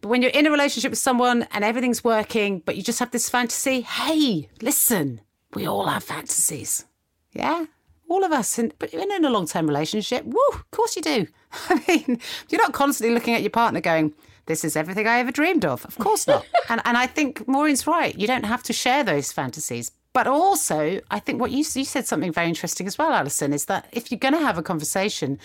[0.00, 3.10] But when you're in a relationship with someone and everything's working but you just have
[3.10, 5.20] this fantasy hey listen
[5.54, 6.84] we all have fantasies.
[7.32, 7.64] Yeah?
[8.08, 10.24] All of us and but you're in a long-term relationship.
[10.26, 11.26] Woo of course you do
[11.68, 14.12] i mean you're not constantly looking at your partner going
[14.46, 15.84] this is everything I ever dreamed of.
[15.84, 16.46] Of course not.
[16.68, 18.16] and and I think Maureen's right.
[18.16, 19.90] You don't have to share those fantasies.
[20.12, 23.66] But also, I think what you you said something very interesting as well, Alison, is
[23.66, 25.38] that if you're going to have a conversation,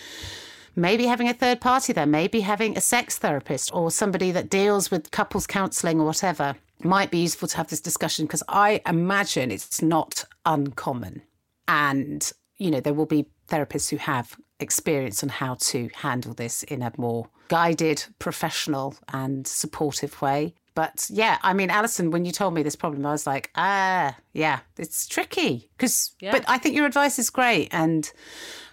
[0.74, 4.90] maybe having a third party there, maybe having a sex therapist or somebody that deals
[4.90, 9.50] with couples counselling or whatever might be useful to have this discussion because I imagine
[9.50, 11.22] it's not uncommon.
[11.68, 16.62] And, you know, there will be therapists who have experience on how to handle this
[16.62, 20.54] in a more guided, professional, and supportive way.
[20.74, 24.16] But yeah, I mean, Alison, when you told me this problem, I was like, ah,
[24.32, 25.68] yeah, it's tricky.
[25.76, 26.32] Because, Yeah.
[26.32, 27.68] but I think your advice is great.
[27.72, 28.10] And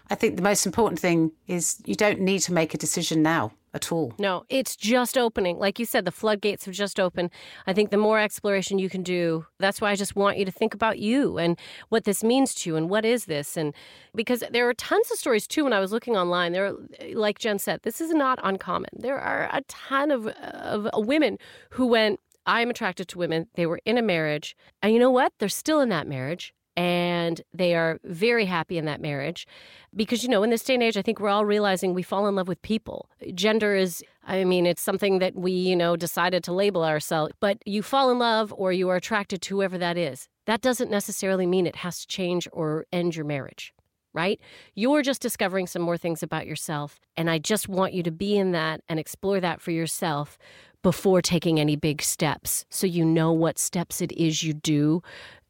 [0.10, 3.52] I think the most important thing is you don't need to make a decision now
[3.74, 4.14] at all.
[4.20, 5.58] No, it's just opening.
[5.58, 7.32] Like you said, the floodgates have just opened.
[7.68, 10.52] I think the more exploration you can do, that's why I just want you to
[10.52, 11.58] think about you and
[11.90, 13.58] what this means to you and what is this.
[13.58, 13.74] And
[14.16, 16.76] because there are tons of stories too when I was looking online, there are,
[17.14, 18.90] like Jen said, this is not uncommon.
[18.94, 21.38] There are a ton of, of women
[21.72, 23.48] who went, I'm attracted to women.
[23.54, 24.56] They were in a marriage.
[24.82, 25.34] And you know what?
[25.38, 26.54] They're still in that marriage.
[26.80, 29.46] And they are very happy in that marriage
[29.94, 32.26] because, you know, in this day and age, I think we're all realizing we fall
[32.26, 33.10] in love with people.
[33.34, 37.58] Gender is, I mean, it's something that we, you know, decided to label ourselves, but
[37.66, 40.30] you fall in love or you are attracted to whoever that is.
[40.46, 43.74] That doesn't necessarily mean it has to change or end your marriage,
[44.14, 44.40] right?
[44.74, 47.02] You're just discovering some more things about yourself.
[47.18, 50.38] And I just want you to be in that and explore that for yourself
[50.82, 55.02] before taking any big steps so you know what steps it is you do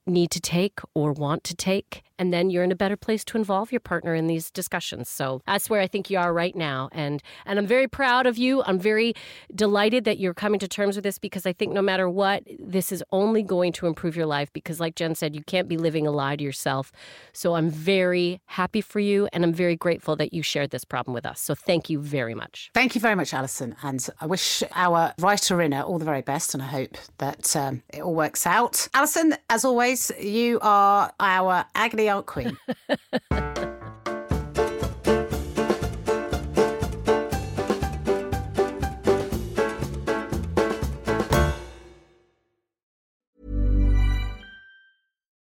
[0.10, 3.38] need to take or want to take and then you're in a better place to
[3.38, 6.90] involve your partner in these discussions so that's where i think you are right now
[6.92, 9.14] and and i'm very proud of you i'm very
[9.56, 12.92] delighted that you're coming to terms with this because i think no matter what this
[12.92, 16.06] is only going to improve your life because like jen said you can't be living
[16.06, 16.92] a lie to yourself
[17.34, 21.14] so i'm very happy for you and i'm very grateful that you shared this problem
[21.14, 23.76] with us so thank you very much Thank you very much, Alison.
[23.84, 26.54] And I wish our writer inner all the very best.
[26.54, 28.88] And I hope that um, it all works out.
[28.94, 32.58] Alison, as always, you are our agony aunt queen.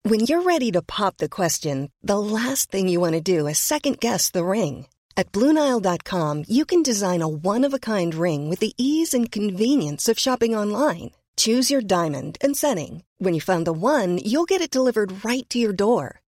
[0.10, 3.60] When you're ready to pop the question, the last thing you want to do is
[3.60, 4.88] second guess the ring.
[5.17, 9.30] At Bluenile.com, you can design a one of a kind ring with the ease and
[9.30, 11.12] convenience of shopping online.
[11.36, 13.04] Choose your diamond and setting.
[13.17, 16.22] When you find the one, you'll get it delivered right to your door.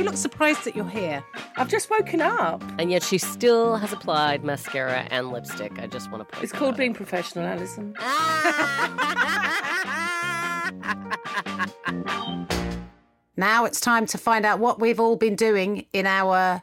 [0.00, 1.22] You look surprised that you're here.
[1.58, 2.62] I've just woken up.
[2.78, 5.78] And yet she still has applied mascara and lipstick.
[5.78, 6.78] I just want to point It's called out.
[6.78, 7.94] being professional, Alison.
[13.36, 16.62] Now it's time to find out what we've all been doing in our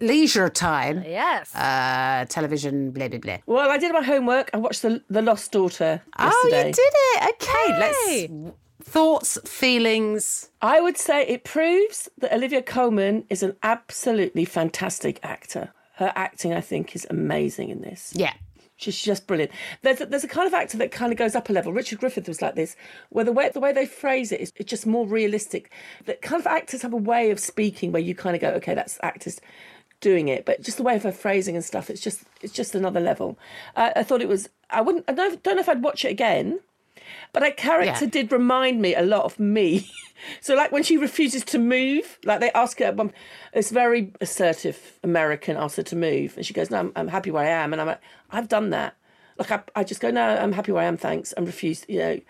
[0.00, 1.02] leisure time.
[1.04, 1.52] Yes.
[1.54, 3.38] Uh, television, blah, blah, blah.
[3.46, 4.50] Well, I did my homework.
[4.54, 7.34] I watched the the Lost Daughter Oh, you did it.
[7.34, 8.28] Okay, Yay.
[8.28, 8.52] let's.
[8.92, 10.50] Thoughts, feelings.
[10.60, 15.72] I would say it proves that Olivia Colman is an absolutely fantastic actor.
[15.94, 18.12] Her acting, I think, is amazing in this.
[18.14, 18.34] Yeah.
[18.76, 19.50] She's just brilliant.
[19.80, 21.72] There's a, there's a kind of actor that kind of goes up a level.
[21.72, 22.76] Richard Griffith was like this,
[23.08, 25.72] where the way the way they phrase it is it's just more realistic.
[26.04, 28.74] That kind of actors have a way of speaking where you kind of go, okay,
[28.74, 29.40] that's actors
[30.02, 32.74] doing it, but just the way of her phrasing and stuff, it's just it's just
[32.74, 33.38] another level.
[33.74, 34.50] Uh, I thought it was.
[34.68, 35.06] I wouldn't.
[35.08, 36.60] I don't, don't know if I'd watch it again.
[37.32, 38.10] But her character Yeah.
[38.10, 39.90] did remind me a lot of me.
[40.40, 43.12] so, like when she refuses to move, like they ask her, um,
[43.54, 47.30] this very assertive American asks her to move, and she goes, "No, I'm, I'm happy
[47.30, 48.96] where I am." And I'm like, "I've done that."
[49.38, 51.98] Like I, I just go, "No, I'm happy where I am, thanks," and refuse, you
[51.98, 52.20] know.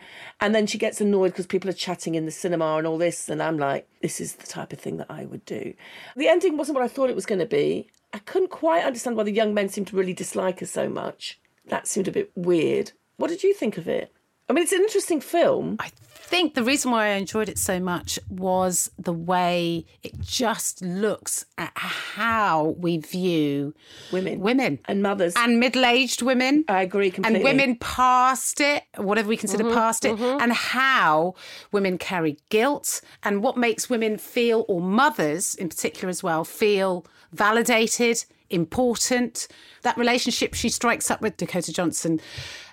[0.40, 3.28] And then she gets annoyed because people are chatting in the cinema and all this,
[3.28, 5.74] and I'm like, "This is the type of thing that I would do."
[6.16, 7.88] The ending wasn't what I thought it was going to be.
[8.12, 11.40] I couldn't quite understand why the young men seemed to really dislike her so much.
[11.66, 12.92] That seemed a bit weird.
[13.16, 14.12] What did you think of it?
[14.52, 15.76] I mean, it's an interesting film.
[15.78, 20.82] I think the reason why I enjoyed it so much was the way it just
[20.82, 23.72] looks at how we view
[24.12, 24.40] Women.
[24.40, 25.32] women And mothers.
[25.38, 26.66] and middle-aged women.
[26.68, 27.36] I agree completely.
[27.36, 30.42] and women past it, whatever we consider mm-hmm, past it, mm-hmm.
[30.42, 31.34] and how
[31.70, 37.06] women carry guilt and what makes women feel, or mothers in particular as well, feel
[37.32, 39.48] validated, important.
[39.80, 42.20] That relationship she strikes up with Dakota Johnson,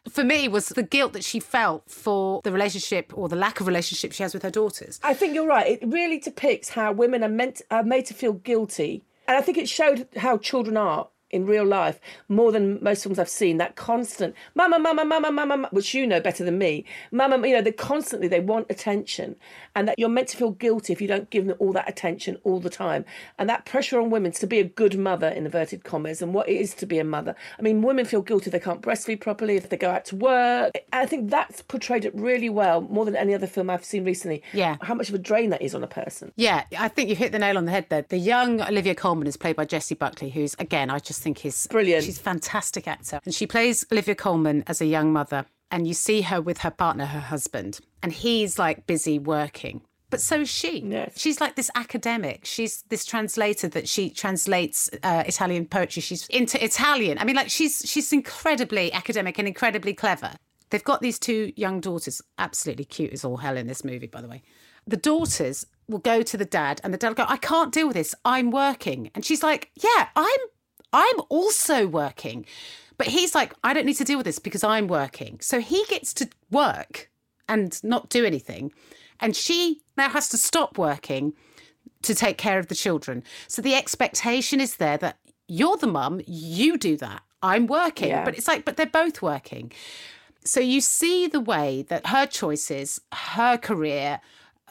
[0.09, 3.67] for me, was the guilt that she felt for the relationship or the lack of
[3.67, 4.99] relationship she has with her daughters.
[5.03, 5.67] I think you're right.
[5.67, 9.57] It really depicts how women are meant are made to feel guilty, and I think
[9.57, 13.57] it showed how children are in real life more than most films I've seen.
[13.57, 16.85] That constant mama, mama, mama, mama, mama," which you know better than me.
[17.12, 19.35] Mama, you know, they constantly they want attention,
[19.79, 22.37] and that you're meant to feel guilty if you don't give them all that attention
[22.43, 23.05] all the time.
[23.37, 26.49] And that pressure on women to be a good mother in inverted commas, and what
[26.49, 27.33] it is to be a mother.
[27.57, 30.17] I mean, women feel guilty if they can't breastfeed properly, if they go out to
[30.17, 30.73] work.
[30.91, 34.43] I think that's portrayed it really well, more than any other film I've seen recently.
[34.51, 34.75] Yeah.
[34.81, 36.33] how much of a drain that is on a person.
[36.35, 38.01] Yeah, I think you hit the nail on the head there.
[38.01, 41.67] The young Olivia Colman is played by Jessie Buckley, who's, again, I just think is
[41.71, 42.03] Brilliant.
[42.03, 43.21] She's a fantastic actor.
[43.23, 45.45] And she plays Olivia Colman as a young mother.
[45.71, 49.82] And you see her with her partner, her husband, and he's like busy working.
[50.10, 50.79] But so is she.
[50.79, 51.13] Yes.
[51.15, 52.43] She's like this academic.
[52.43, 56.01] She's this translator that she translates uh, Italian poetry.
[56.01, 57.19] She's into Italian.
[57.19, 60.32] I mean, like she's she's incredibly academic and incredibly clever.
[60.71, 64.21] They've got these two young daughters, absolutely cute as all hell in this movie, by
[64.21, 64.41] the way.
[64.88, 67.88] The daughters will go to the dad, and the dad will go, "I can't deal
[67.88, 68.15] with this.
[68.25, 70.39] I'm working," and she's like, "Yeah, I'm,
[70.91, 72.45] I'm also working,"
[72.99, 75.83] but he's like, "I don't need to deal with this because I'm working." So he
[75.89, 77.09] gets to work
[77.47, 78.71] and not do anything,
[79.19, 81.33] and she now has to stop working
[82.03, 83.23] to take care of the children.
[83.47, 87.21] So the expectation is there that you're the mum, you do that.
[87.41, 88.09] I'm working.
[88.09, 88.23] Yeah.
[88.23, 89.71] But it's like, but they're both working.
[90.45, 94.21] So you see the way that her choices, her career,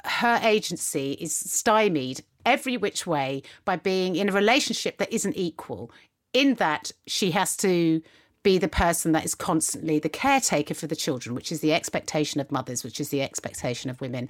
[0.05, 5.91] her agency is stymied every which way by being in a relationship that isn't equal,
[6.33, 8.03] in that she has to
[8.43, 12.41] be the person that is constantly the caretaker for the children, which is the expectation
[12.41, 14.29] of mothers, which is the expectation of women.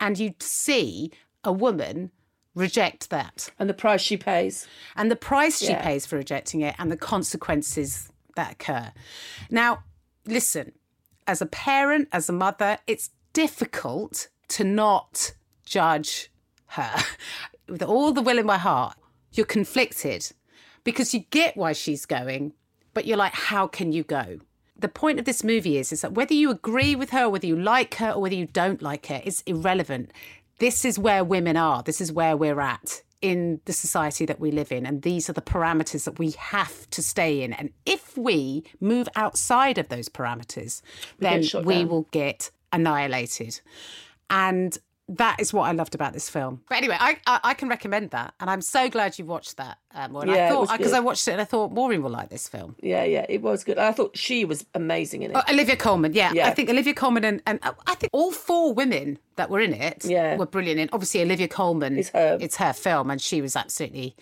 [0.00, 1.12] And you see
[1.44, 2.10] a woman
[2.54, 4.66] reject that And the price she pays.
[4.96, 5.82] and the price she Yeah.
[5.82, 8.92] pays for rejecting it and the consequences that occur.
[9.50, 9.84] Now,
[10.26, 10.72] listen,
[11.26, 15.32] as a parent, as a mother, it's difficult to not
[15.64, 16.30] judge
[16.68, 16.94] her.
[17.68, 18.96] With all the will in my heart,
[19.32, 20.30] you're conflicted
[20.84, 22.52] because you get why she's going,
[22.92, 24.38] but you're like, how can you go?
[24.78, 27.56] The point of this movie is, is that whether you agree with her, whether you
[27.56, 30.12] like her, or whether you don't like her, is irrelevant.
[30.58, 31.82] This is where women are.
[31.82, 34.84] This is where we're at in the society that we live in.
[34.84, 37.54] And these are the parameters that we have to stay in.
[37.54, 40.82] And if we move outside of those parameters,
[41.20, 41.88] then we down.
[41.88, 43.60] will get annihilated.
[44.28, 44.76] And
[45.08, 46.62] that is what I loved about this film.
[46.68, 49.78] But anyway, I I, I can recommend that, and I'm so glad you watched that.
[49.94, 50.34] Um, Maureen.
[50.34, 50.96] Yeah, I thought because good.
[50.96, 52.74] I watched it and I thought Maureen will like this film.
[52.80, 53.78] Yeah, yeah, it was good.
[53.78, 55.36] I thought she was amazing in it.
[55.36, 56.32] Oh, Olivia Colman, yeah.
[56.32, 56.48] Yeah.
[56.48, 59.72] I think Olivia Colman and, and uh, I think all four women that were in
[59.74, 60.36] it Yeah.
[60.36, 60.80] were brilliant.
[60.80, 62.38] And obviously Olivia Colman, It's her.
[62.40, 64.16] it's her film, and she was absolutely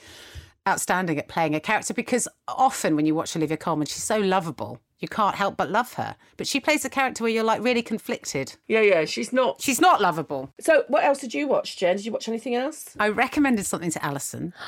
[0.69, 4.79] outstanding at playing a character because often when you watch Olivia Colman, she's so lovable.
[5.03, 6.17] You can't help but love her.
[6.39, 8.55] But she plays a character where you're like really conflicted.
[8.69, 9.61] yeah, yeah, she's not.
[9.61, 10.55] She's not lovable.
[10.61, 11.97] So, what else did you watch, Jen?
[11.97, 12.97] Did you watch anything else?
[12.99, 14.55] I recommended something to Alison.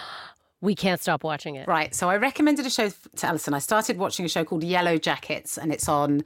[0.60, 1.68] We can't stop watching it.
[1.68, 1.94] Right.
[1.94, 3.52] So I recommended a show to Alison.
[3.52, 6.22] I started watching a show called Yellow Jackets, and it's on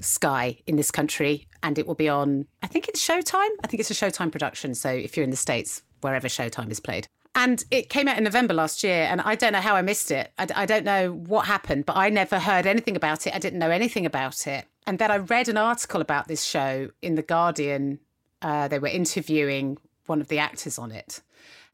[0.00, 2.46] Sky in this country, and it will be on.
[2.64, 3.50] I think it's Showtime.
[3.62, 4.74] I think it's a Showtime production.
[4.74, 7.06] So if you're in the states, wherever Showtime is played.
[7.34, 10.10] And it came out in November last year, and I don't know how I missed
[10.10, 10.32] it.
[10.38, 13.34] I, I don't know what happened, but I never heard anything about it.
[13.34, 14.66] I didn't know anything about it.
[14.86, 18.00] And then I read an article about this show in The Guardian.
[18.42, 21.20] Uh, they were interviewing one of the actors on it.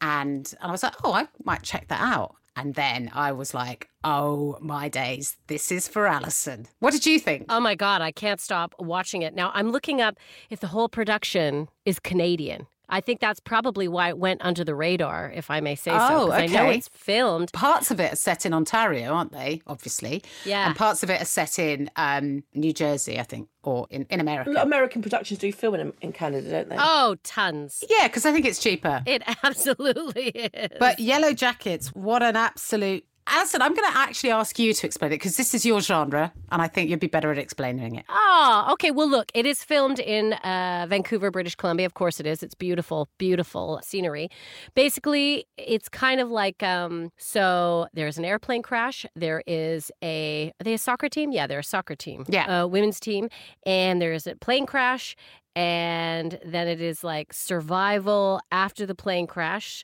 [0.00, 2.36] And, and I was like, oh, I might check that out.
[2.54, 6.66] And then I was like, oh my days, this is for Alison.
[6.78, 7.46] What did you think?
[7.50, 9.34] Oh my God, I can't stop watching it.
[9.34, 10.16] Now, I'm looking up
[10.48, 12.66] if the whole production is Canadian.
[12.88, 15.96] I think that's probably why it went under the radar, if I may say so.
[15.96, 16.78] Oh, 'cause I know okay.
[16.78, 17.52] it's filmed.
[17.52, 19.60] Parts of it are set in Ontario, aren't they?
[19.66, 20.22] Obviously.
[20.44, 20.66] Yeah.
[20.66, 24.20] And parts of it are set in um, New Jersey, I think, or in, in
[24.20, 24.50] America.
[24.60, 26.76] American productions do film in, in Canada, don't they?
[26.78, 27.82] Oh, tons.
[27.88, 29.02] Yeah, because I think it's cheaper.
[29.06, 30.78] It absolutely is.
[30.78, 33.04] But Yellow Jackets, what an absolute.
[33.28, 36.32] Alison, I'm going to actually ask you to explain it because this is your genre,
[36.52, 38.04] and I think you'd be better at explaining it.
[38.08, 38.90] Oh, okay.
[38.92, 41.86] Well, look, it is filmed in uh, Vancouver, British Columbia.
[41.86, 42.42] Of course, it is.
[42.42, 44.28] It's beautiful, beautiful scenery.
[44.74, 47.88] Basically, it's kind of like um, so.
[47.94, 49.04] There's an airplane crash.
[49.16, 51.32] There is a are they a soccer team?
[51.32, 52.24] Yeah, they're a soccer team.
[52.28, 52.62] Yeah.
[52.62, 53.28] a women's team,
[53.64, 55.16] and there's a plane crash,
[55.56, 59.82] and then it is like survival after the plane crash.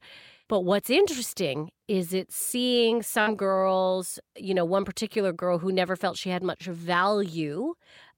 [0.53, 5.96] But what's interesting is it's seeing some girls, you know, one particular girl who never
[5.96, 7.72] felt she had much value.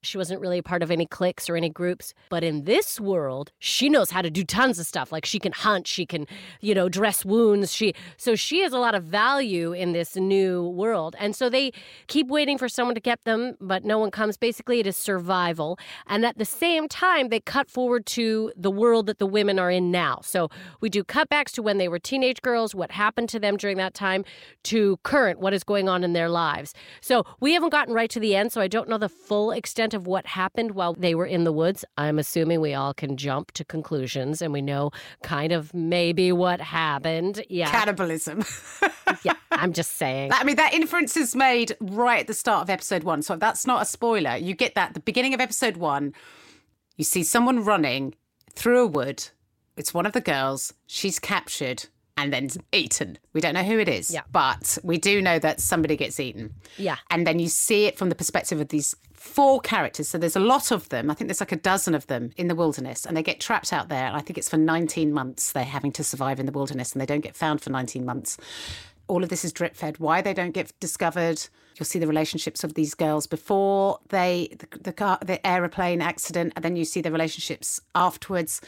[0.05, 2.13] She wasn't really a part of any cliques or any groups.
[2.29, 5.11] But in this world, she knows how to do tons of stuff.
[5.11, 6.27] Like she can hunt, she can,
[6.61, 7.73] you know, dress wounds.
[7.73, 11.15] She so she has a lot of value in this new world.
[11.19, 11.71] And so they
[12.07, 14.37] keep waiting for someone to get them, but no one comes.
[14.37, 15.79] Basically, it is survival.
[16.07, 19.71] And at the same time, they cut forward to the world that the women are
[19.71, 20.19] in now.
[20.23, 20.49] So
[20.81, 23.93] we do cutbacks to when they were teenage girls, what happened to them during that
[23.93, 24.23] time,
[24.63, 26.73] to current, what is going on in their lives.
[27.01, 29.93] So we haven't gotten right to the end, so I don't know the full extent
[29.95, 31.85] of what happened while they were in the woods.
[31.97, 34.91] I'm assuming we all can jump to conclusions and we know
[35.23, 37.43] kind of maybe what happened.
[37.49, 37.71] Yeah.
[37.71, 38.43] Cannibalism.
[39.23, 39.33] yeah.
[39.51, 40.31] I'm just saying.
[40.33, 43.21] I mean, that inference is made right at the start of episode one.
[43.21, 44.35] So that's not a spoiler.
[44.35, 46.13] You get that at the beginning of episode one.
[46.97, 48.15] You see someone running
[48.53, 49.29] through a wood.
[49.77, 50.73] It's one of the girls.
[50.87, 51.87] She's captured
[52.17, 53.17] and then eaten.
[53.33, 54.21] We don't know who it is, Yeah.
[54.31, 56.53] but we do know that somebody gets eaten.
[56.77, 56.97] Yeah.
[57.09, 60.07] And then you see it from the perspective of these four characters.
[60.07, 61.09] So there's a lot of them.
[61.09, 63.73] I think there's like a dozen of them in the wilderness, and they get trapped
[63.73, 64.05] out there.
[64.05, 67.01] And I think it's for 19 months they're having to survive in the wilderness, and
[67.01, 68.37] they don't get found for 19 months.
[69.07, 69.99] All of this is drip fed.
[69.99, 71.47] Why they don't get discovered?
[71.77, 76.53] You'll see the relationships of these girls before they the, the car the aeroplane accident,
[76.55, 78.61] and then you see the relationships afterwards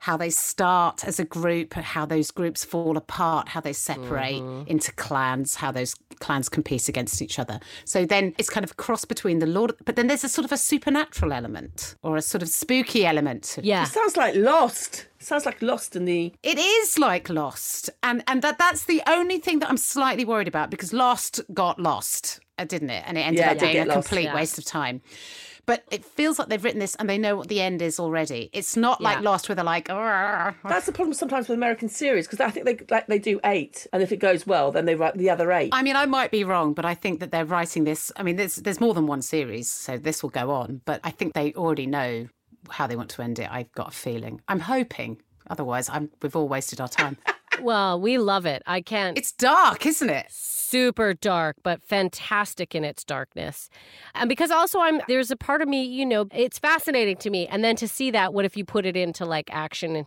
[0.00, 4.92] how they start as a group, how those groups fall apart, how they separate into
[4.92, 7.58] clans, how those clans compete against each other.
[7.84, 10.44] So then it's kind of a cross between the Lord, but then there's a sort
[10.44, 13.58] of a supernatural element or a sort of spooky element.
[13.62, 13.82] Yeah.
[13.82, 15.06] It sounds like Lost.
[15.18, 16.32] sounds like Lost in the.
[16.42, 20.48] It is like Lost, and and that that's the only thing that I'm slightly worried
[20.48, 23.02] about because Lost got lost, uh, didn't it?
[23.06, 24.34] And it ended Yeah, up did being a lost, complete yeah.
[24.34, 25.00] waste of time.
[25.68, 28.48] But it feels like they've written this and they know what the end is already.
[28.54, 29.28] It's not like Yeah.
[29.28, 32.64] Lost where they're like, "Arr." That's the problem sometimes with American series because I think
[32.64, 35.52] they like they do eight, and if it goes well, then they write the other
[35.52, 35.68] eight.
[35.74, 38.10] I mean, I might be wrong, but I think that they're writing this.
[38.16, 40.80] I mean, there's there's more than one series, so this will go on.
[40.86, 42.28] But I think they already know
[42.70, 43.48] how they want to end it.
[43.50, 44.40] I've got a feeling.
[44.48, 45.20] I'm hoping.
[45.50, 47.18] Otherwise, I'm we've all wasted our time.
[47.62, 48.62] Well, we love it.
[48.66, 49.16] I can't.
[49.16, 50.26] It's dark, isn't it?
[50.68, 53.70] super dark, but fantastic in its darkness.
[54.14, 57.46] And because also I'm there's a part of me, you know, it's fascinating to me.
[57.46, 60.06] And then to see that, what if you put it into like action in,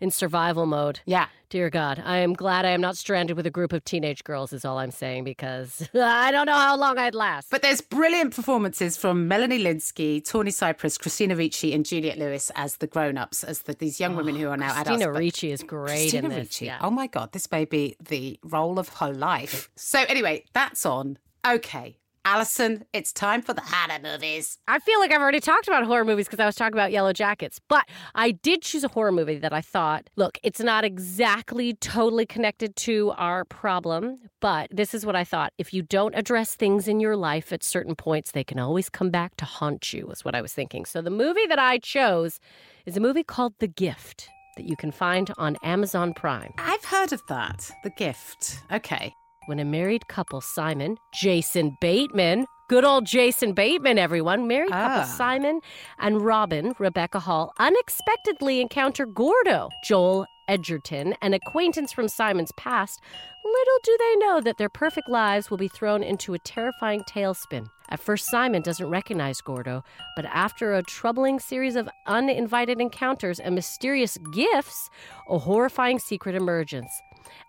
[0.00, 1.00] in survival mode?
[1.04, 1.26] Yeah.
[1.50, 4.52] Dear God, I am glad I am not stranded with a group of teenage girls,
[4.52, 7.48] is all I'm saying, because I don't know how long I'd last.
[7.50, 12.76] But there's brilliant performances from Melanie Lynskey, Tawny Cypress, Christina Ricci, and Juliette Lewis as
[12.76, 14.88] the grown-ups, as the, these young women oh, who are now adults.
[14.88, 16.28] Christina But Ricci is great Christina.
[16.28, 16.66] Ricci.
[16.66, 16.80] Yeah.
[16.82, 19.70] Oh my God, this may be the role of her life.
[19.78, 21.16] So anyway, that's on.
[21.46, 21.96] Okay,
[22.30, 24.58] Alison, it's time for the horror movies.
[24.68, 27.14] I feel like I've already talked about horror movies because I was talking about Yellow
[27.14, 31.72] Jackets, but I did choose a horror movie that I thought, look, it's not exactly
[31.72, 35.54] totally connected to our problem, but this is what I thought.
[35.56, 39.08] If you don't address things in your life at certain points, they can always come
[39.08, 40.84] back to haunt you, is what I was thinking.
[40.84, 42.40] So the movie that I chose
[42.84, 46.52] is a movie called The Gift that you can find on Amazon Prime.
[46.58, 47.70] I've heard of that.
[47.84, 48.58] The gift.
[48.70, 49.14] Okay.
[49.48, 55.04] When a married couple, Simon, Jason Bateman, good old Jason Bateman, everyone, married couple Ah.
[55.04, 55.60] Simon
[55.98, 63.00] and Robin, Rebecca Hall, unexpectedly encounter Gordo, Joel Edgerton, an acquaintance from Simon's past.
[63.44, 67.66] Little do they know that their perfect lives will be thrown into a terrifying tailspin.
[67.90, 69.82] At first, Simon doesn't recognize Gordo,
[70.14, 74.90] but after a troubling series of uninvited encounters and mysterious gifts,
[75.28, 76.84] a horrifying secret emerges.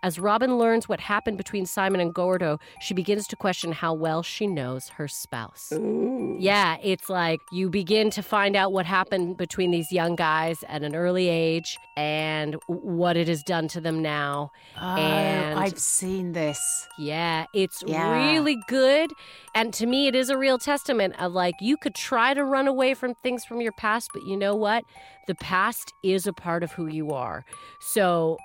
[0.04, 4.24] As Robin learns what happened between Simon and Gordo, she begins to question how well
[4.24, 5.72] she knows her spouse.
[6.40, 10.84] Yeah, it's like you begin to find out what happened between these young guys at
[10.84, 14.52] an early age and what it has done to them now.
[14.80, 16.60] Oh, And- I've seen this.
[16.98, 18.32] Yeah, it's Yeah.
[18.32, 19.12] really good.
[19.54, 22.68] And to me, it is a real testament of like you could try to run
[22.68, 24.84] away from things from your past, but you know what?
[25.28, 27.46] The past is a part of who you are.
[27.80, 28.38] So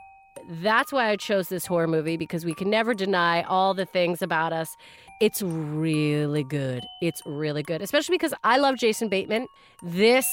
[0.49, 4.23] that's why I chose this horror movie because we can never deny all the things
[4.23, 4.77] about us.
[5.21, 6.85] It's really good.
[7.01, 9.47] It's really good, especially because I love Jason Bateman.
[9.83, 10.27] This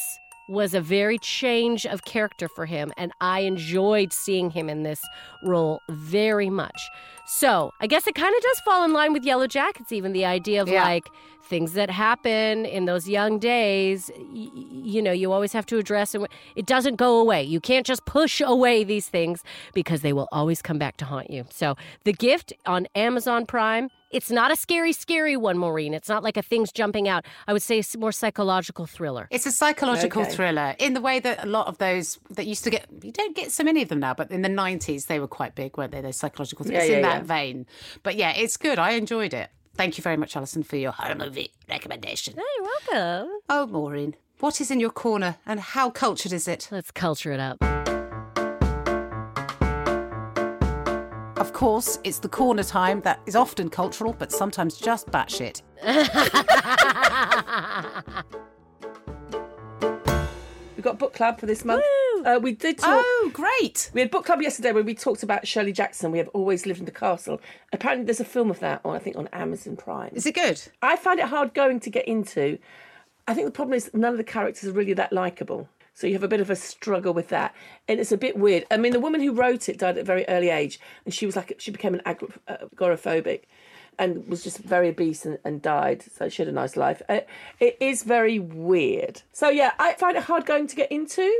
[0.51, 5.01] was a very change of character for him, and I enjoyed seeing him in this
[5.43, 6.79] role very much.
[7.25, 10.25] So I guess it kind of does fall in line with Yellow Jackets, even the
[10.25, 10.83] idea of Yeah.
[10.83, 11.07] like
[11.49, 14.11] things that happen in those young days.
[14.33, 17.43] Y- you know, you always have to address and it doesn't go away.
[17.43, 19.43] You can't just push away these things
[19.73, 21.45] because they will always come back to haunt you.
[21.49, 23.89] So the gift on Amazon Prime.
[24.11, 25.93] It's not a scary, scary one, Maureen.
[25.93, 27.25] It's not like a thing's jumping out.
[27.47, 29.27] I would say it's more psychological thriller.
[29.31, 30.31] It's a psychological Okay.
[30.33, 33.35] thriller in the way that a lot of those that used to get, you don't
[33.35, 35.93] get so many of them now, but in the 90s, they were quite big, weren't
[35.93, 36.01] they?
[36.01, 37.23] Those psychological thrillers Yeah, in yeah, that yeah.
[37.35, 37.65] vein.
[38.03, 38.77] But yeah, it's good.
[38.79, 39.49] I enjoyed it.
[39.75, 42.33] Thank you very much, Alison, for your horror movie recommendation.
[42.35, 43.39] Hey, you're welcome.
[43.49, 46.67] Oh, Maureen, what is in your corner and how cultured is it?
[46.69, 47.80] Let's culture it up.
[51.41, 55.63] Of course, it's the corner time that is often cultural, but sometimes just batshit.
[60.75, 61.83] We've got book club for this month.
[62.23, 63.03] Uh, we did talk.
[63.03, 63.89] Oh, great.
[63.91, 66.11] We had book club yesterday where we talked about Shirley Jackson.
[66.11, 67.41] We have always lived in the castle.
[67.73, 70.11] Apparently, there's a film of that on I think on Amazon Prime.
[70.13, 70.61] Is it good?
[70.83, 72.59] I find it hard going to get into.
[73.27, 75.67] I think the problem is none of the characters are really that likable.
[75.93, 77.53] So you have a bit of a struggle with that,
[77.87, 78.65] and it's a bit weird.
[78.71, 81.25] I mean, the woman who wrote it died at a very early age, and she
[81.25, 82.15] was like she became an uh,
[82.75, 83.43] agoraphobic,
[83.99, 86.03] and was just very obese and, and died.
[86.03, 87.01] So she had a nice life.
[87.09, 87.21] Uh,
[87.59, 89.21] it is very weird.
[89.33, 91.31] So yeah, I find it hard going to get into.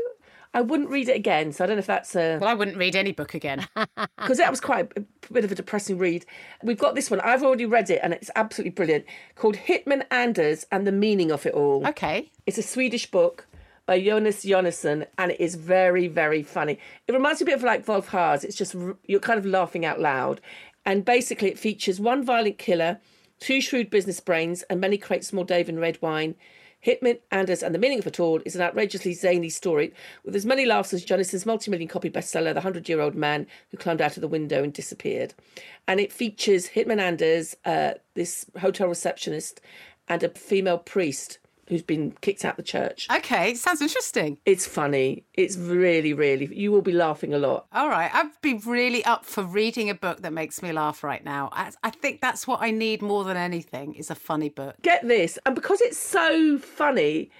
[0.53, 1.53] I wouldn't read it again.
[1.53, 3.67] So I don't know if that's a Well, I wouldn't read any book again.
[4.17, 6.25] because that was quite a bit of a depressing read.
[6.61, 7.21] We've got this one.
[7.21, 9.05] I've already read it, and it's absolutely brilliant.
[9.35, 11.87] Called Hitman Anders and the Meaning of It All.
[11.87, 12.31] okay.
[12.45, 13.47] It's a Swedish book
[13.85, 16.79] by Jonas Jonasson, and it is very, very funny.
[17.07, 18.43] It reminds me a bit of like Wolf Haas.
[18.43, 18.75] It's just
[19.05, 20.41] you're kind of laughing out loud,
[20.85, 22.99] and basically it features one violent killer,
[23.39, 26.35] two shrewd business brains, and many crates of and red wine.
[26.85, 29.93] Hitman, Anders, and the Meaning of It All is an outrageously zany story
[30.25, 34.17] with as many laughs as Jonasson's multi-million copy bestseller, The Hundred-Year-Old Man Who Climbed Out
[34.17, 35.35] of the Window and Disappeared.
[35.87, 39.61] And it features Hitman Anders, uh, this hotel receptionist,
[40.07, 41.37] and a female priest
[41.71, 43.07] who's been kicked out of the church.
[43.09, 43.55] Okay.
[43.55, 44.37] Sounds interesting.
[44.45, 45.23] It's funny.
[45.33, 46.53] It's really, really.
[46.53, 47.65] You will be laughing a lot.
[47.71, 48.13] All right.
[48.13, 51.47] I'd be really up for reading a book that makes me laugh right now.
[51.53, 54.75] I, I think that's what I need more than anything is a funny book.
[54.81, 57.31] Get this, and because it's so funny,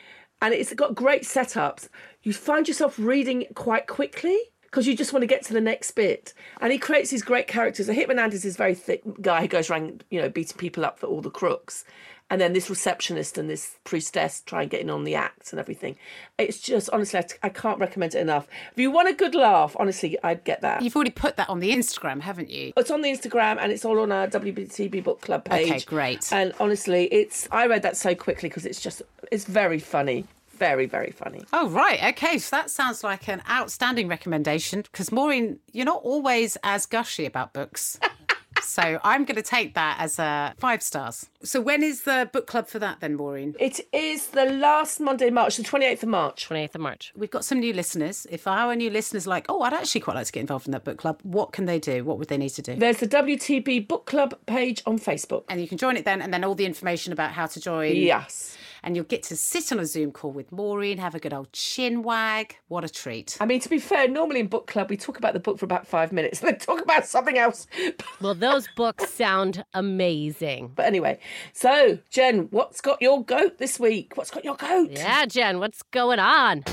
[0.41, 1.89] and it's got great setups,
[2.23, 5.91] you find yourself reading quite quickly because you just want to get to the next
[5.91, 6.33] bit.
[6.61, 7.87] And he creates these great characters.
[7.87, 10.85] So Hitman Anders is a very thick guy who goes around, you know, beating people
[10.85, 11.83] up for all the crooks.
[12.31, 15.59] And then this receptionist and this priestess try and get in on the act and
[15.59, 15.97] everything.
[16.37, 18.47] It's just, honestly, I, I can't recommend it enough.
[18.71, 20.81] If you want a good laugh, honestly, I'd get that.
[20.81, 22.71] You've already put that on the Instagram, haven't you?
[22.77, 25.69] It's on the Instagram and it's all on our WBTB book club page.
[25.69, 26.31] Okay, great.
[26.31, 29.01] And honestly, it's I read that so quickly because it's just
[29.31, 31.43] it's very funny, very very funny.
[31.51, 32.01] Oh, right.
[32.15, 32.37] Okay.
[32.37, 37.51] So that sounds like an outstanding recommendation because, Maureen, you're not always as gushy about
[37.53, 37.99] books.
[38.61, 41.29] so I'm going to take that as a five stars.
[41.43, 43.55] So when is the book club for that then, Maureen?
[43.59, 46.47] It is the last Monday in March, the twenty eighth of March.
[46.47, 47.13] 28th of March.
[47.15, 48.27] We've got some new listeners.
[48.29, 50.71] If our new listeners are like, oh, I'd actually quite like to get involved in
[50.71, 52.03] that book club, what can they do?
[52.03, 52.75] What would they need to do?
[52.75, 55.43] There's the WTB book club page on Facebook.
[55.49, 57.95] and you can join it then, and then all the information about how to join.
[57.95, 58.57] Yes.
[58.83, 61.51] And you'll get to sit on a Zoom call with Maureen, have a good old
[61.53, 62.57] chin wag.
[62.67, 63.37] What a treat.
[63.39, 65.65] I mean, to be fair, normally in book club we talk about the book for
[65.65, 67.67] about five minutes, and then talk about something else.
[68.19, 70.73] Well, those books sound amazing.
[70.75, 71.19] But anyway,
[71.53, 74.13] so Jen, what's got your goat this week?
[74.15, 74.91] What's got your goat?
[74.91, 76.63] Yeah, Jen, what's going on?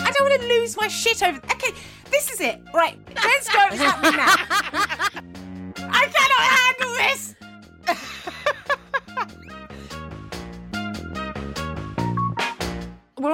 [0.00, 1.38] I don't want to lose my shit over.
[1.38, 1.72] Okay,
[2.10, 2.60] this is it.
[2.74, 3.66] Right, let's go.
[3.70, 4.34] It's happening now.
[5.90, 7.34] I cannot handle this.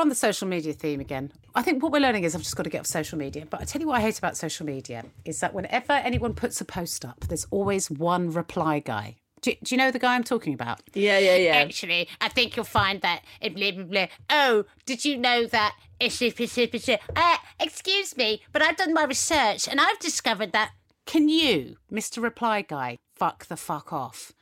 [0.05, 1.33] On the social media theme again.
[1.55, 3.47] I think what we're learning is I've just got to get off social media.
[3.49, 6.61] But I tell you what I hate about social media is that whenever anyone puts
[6.61, 9.17] a post up, there's always one reply guy.
[9.41, 10.83] Do, do you know the guy I'm talking about?
[10.93, 11.57] Yeah, yeah, yeah.
[11.57, 14.07] Actually, I think you'll find that it blah blah blah.
[14.29, 15.75] Oh, did you know that?
[16.03, 20.73] Uh, excuse me, but I've done my research and I've discovered that.
[21.07, 22.23] Can you, Mr.
[22.23, 24.33] Reply Guy, fuck the fuck off?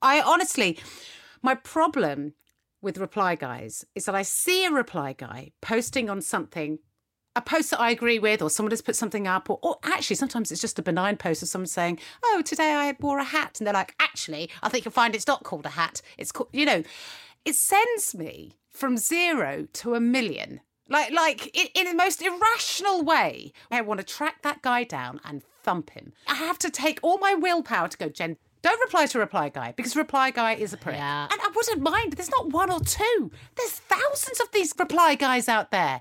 [0.00, 0.78] I honestly,
[1.42, 2.34] my problem
[2.82, 6.80] with reply guys is that I see a reply guy posting on something.
[7.34, 10.16] A post that I agree with, or someone has put something up, or, or actually
[10.16, 13.58] sometimes it's just a benign post of someone saying, "Oh, today I wore a hat,"
[13.58, 16.02] and they're like, "Actually, I think you'll find it's not called a hat.
[16.18, 16.82] It's called, you know."
[17.46, 20.60] It sends me from zero to a million,
[20.90, 23.52] like like in, in the most irrational way.
[23.70, 26.12] I want to track that guy down and thump him.
[26.28, 28.36] I have to take all my willpower to go, Jen.
[28.62, 30.94] Don't reply to reply guy because reply guy is a prick.
[30.94, 31.28] Yeah.
[31.30, 32.12] And I wouldn't mind.
[32.12, 33.30] There's not one or two.
[33.56, 36.00] There's thousands of these reply guys out there.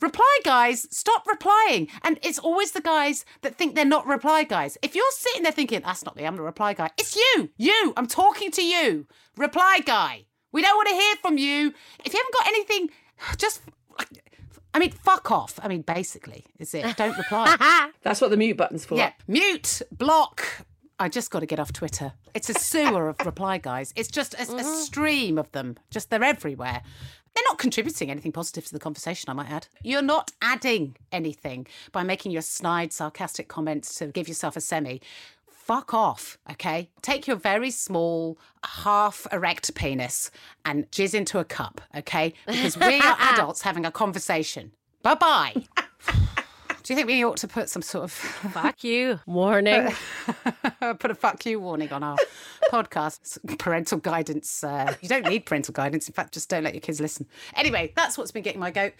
[0.00, 1.88] Reply guys, stop replying.
[2.02, 4.76] And it's always the guys that think they're not reply guys.
[4.82, 7.50] If you're sitting there thinking, that's not me, I'm a reply guy, it's you.
[7.56, 7.94] You.
[7.96, 9.06] I'm talking to you.
[9.36, 10.26] Reply guy.
[10.52, 11.72] We don't want to hear from you.
[12.04, 12.90] If you haven't got anything,
[13.36, 13.62] just.
[14.74, 15.58] I mean, fuck off.
[15.62, 16.96] I mean, basically, is it.
[16.98, 17.56] Don't reply.
[18.02, 18.96] That's what the mute button's for.
[18.96, 20.44] Yeah, mute, block.
[20.98, 22.12] I just got to get off Twitter.
[22.34, 23.92] It's a sewer of reply guys.
[23.96, 24.62] It's just a, a mm-hmm.
[24.62, 25.76] stream of them.
[25.90, 26.82] Just they're everywhere.
[27.34, 29.66] They're not contributing anything positive to the conversation, I might add.
[29.82, 35.02] You're not adding anything by making your snide, sarcastic comments to give yourself a semi.
[35.50, 36.88] Fuck off, okay?
[37.02, 40.30] Take your very small, half erect penis
[40.64, 42.32] and jizz into a cup, okay?
[42.46, 44.72] Because we are adults having a conversation.
[45.02, 45.54] Bye bye.
[46.86, 48.12] Do you think we ought to put some sort of
[48.52, 49.18] Fuck you.
[49.26, 49.92] Warning.
[51.00, 52.16] put a fuck you warning on our
[52.72, 53.58] podcast.
[53.58, 54.62] Parental guidance.
[54.62, 56.06] Uh, you don't need parental guidance.
[56.06, 57.26] In fact, just don't let your kids listen.
[57.56, 58.92] Anyway, that's what's been getting my goat.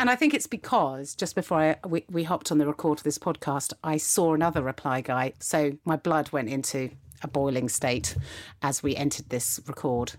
[0.00, 3.04] And I think it's because just before I, we, we hopped on the record of
[3.04, 5.34] this podcast, I saw another reply guy.
[5.38, 6.90] So my blood went into
[7.22, 8.16] a boiling state
[8.62, 10.12] as we entered this record.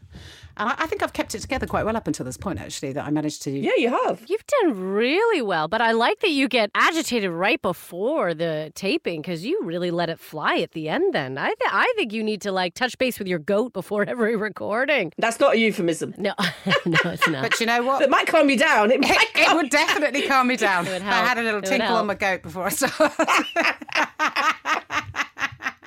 [0.57, 2.91] And I, I think I've kept it together quite well up until this point, actually,
[2.93, 3.51] that I managed to.
[3.51, 4.23] Yeah, you have.
[4.27, 9.21] You've done really well, but I like that you get agitated right before the taping
[9.21, 11.13] because you really let it fly at the end.
[11.13, 14.03] Then I, th- I think you need to like touch base with your goat before
[14.07, 15.13] every recording.
[15.17, 16.13] That's not a euphemism.
[16.17, 16.33] No,
[16.85, 17.43] no, it's not.
[17.43, 18.01] But you know what?
[18.01, 18.91] It might calm you down.
[18.91, 20.85] It might It calm would definitely calm me down.
[20.85, 23.11] would I had a little It tinkle on my goat before I started.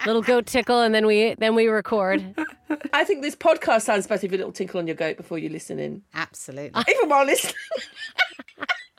[0.07, 2.35] Little goat tickle, and then we then we record.
[2.93, 5.49] I think this podcast sounds better if you little tinkle on your goat before you
[5.49, 6.03] listen in.
[6.15, 6.83] Absolutely.
[6.91, 7.55] Even while listening.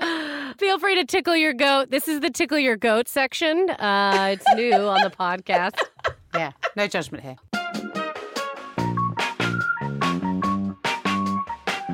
[0.59, 1.89] Feel free to tickle your goat.
[1.89, 3.69] This is the tickle your goat section.
[3.71, 5.77] Uh, it's new on the podcast.
[6.35, 7.35] Yeah, no judgment here.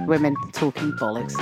[0.08, 1.36] Women talking bollocks.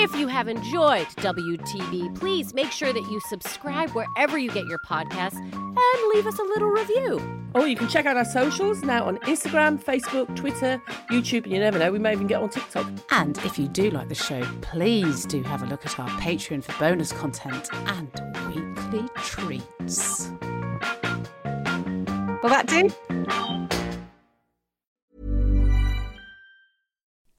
[0.00, 4.78] If you have enjoyed WTB, please make sure that you subscribe wherever you get your
[4.78, 7.20] podcasts and leave us a little review.
[7.52, 10.80] Or you can check out our socials now on Instagram, Facebook, Twitter,
[11.10, 12.86] YouTube, and you never know, we may even get on TikTok.
[13.10, 16.62] And if you do like the show, please do have a look at our Patreon
[16.62, 20.30] for bonus content and weekly treats.
[22.40, 22.88] Will that do?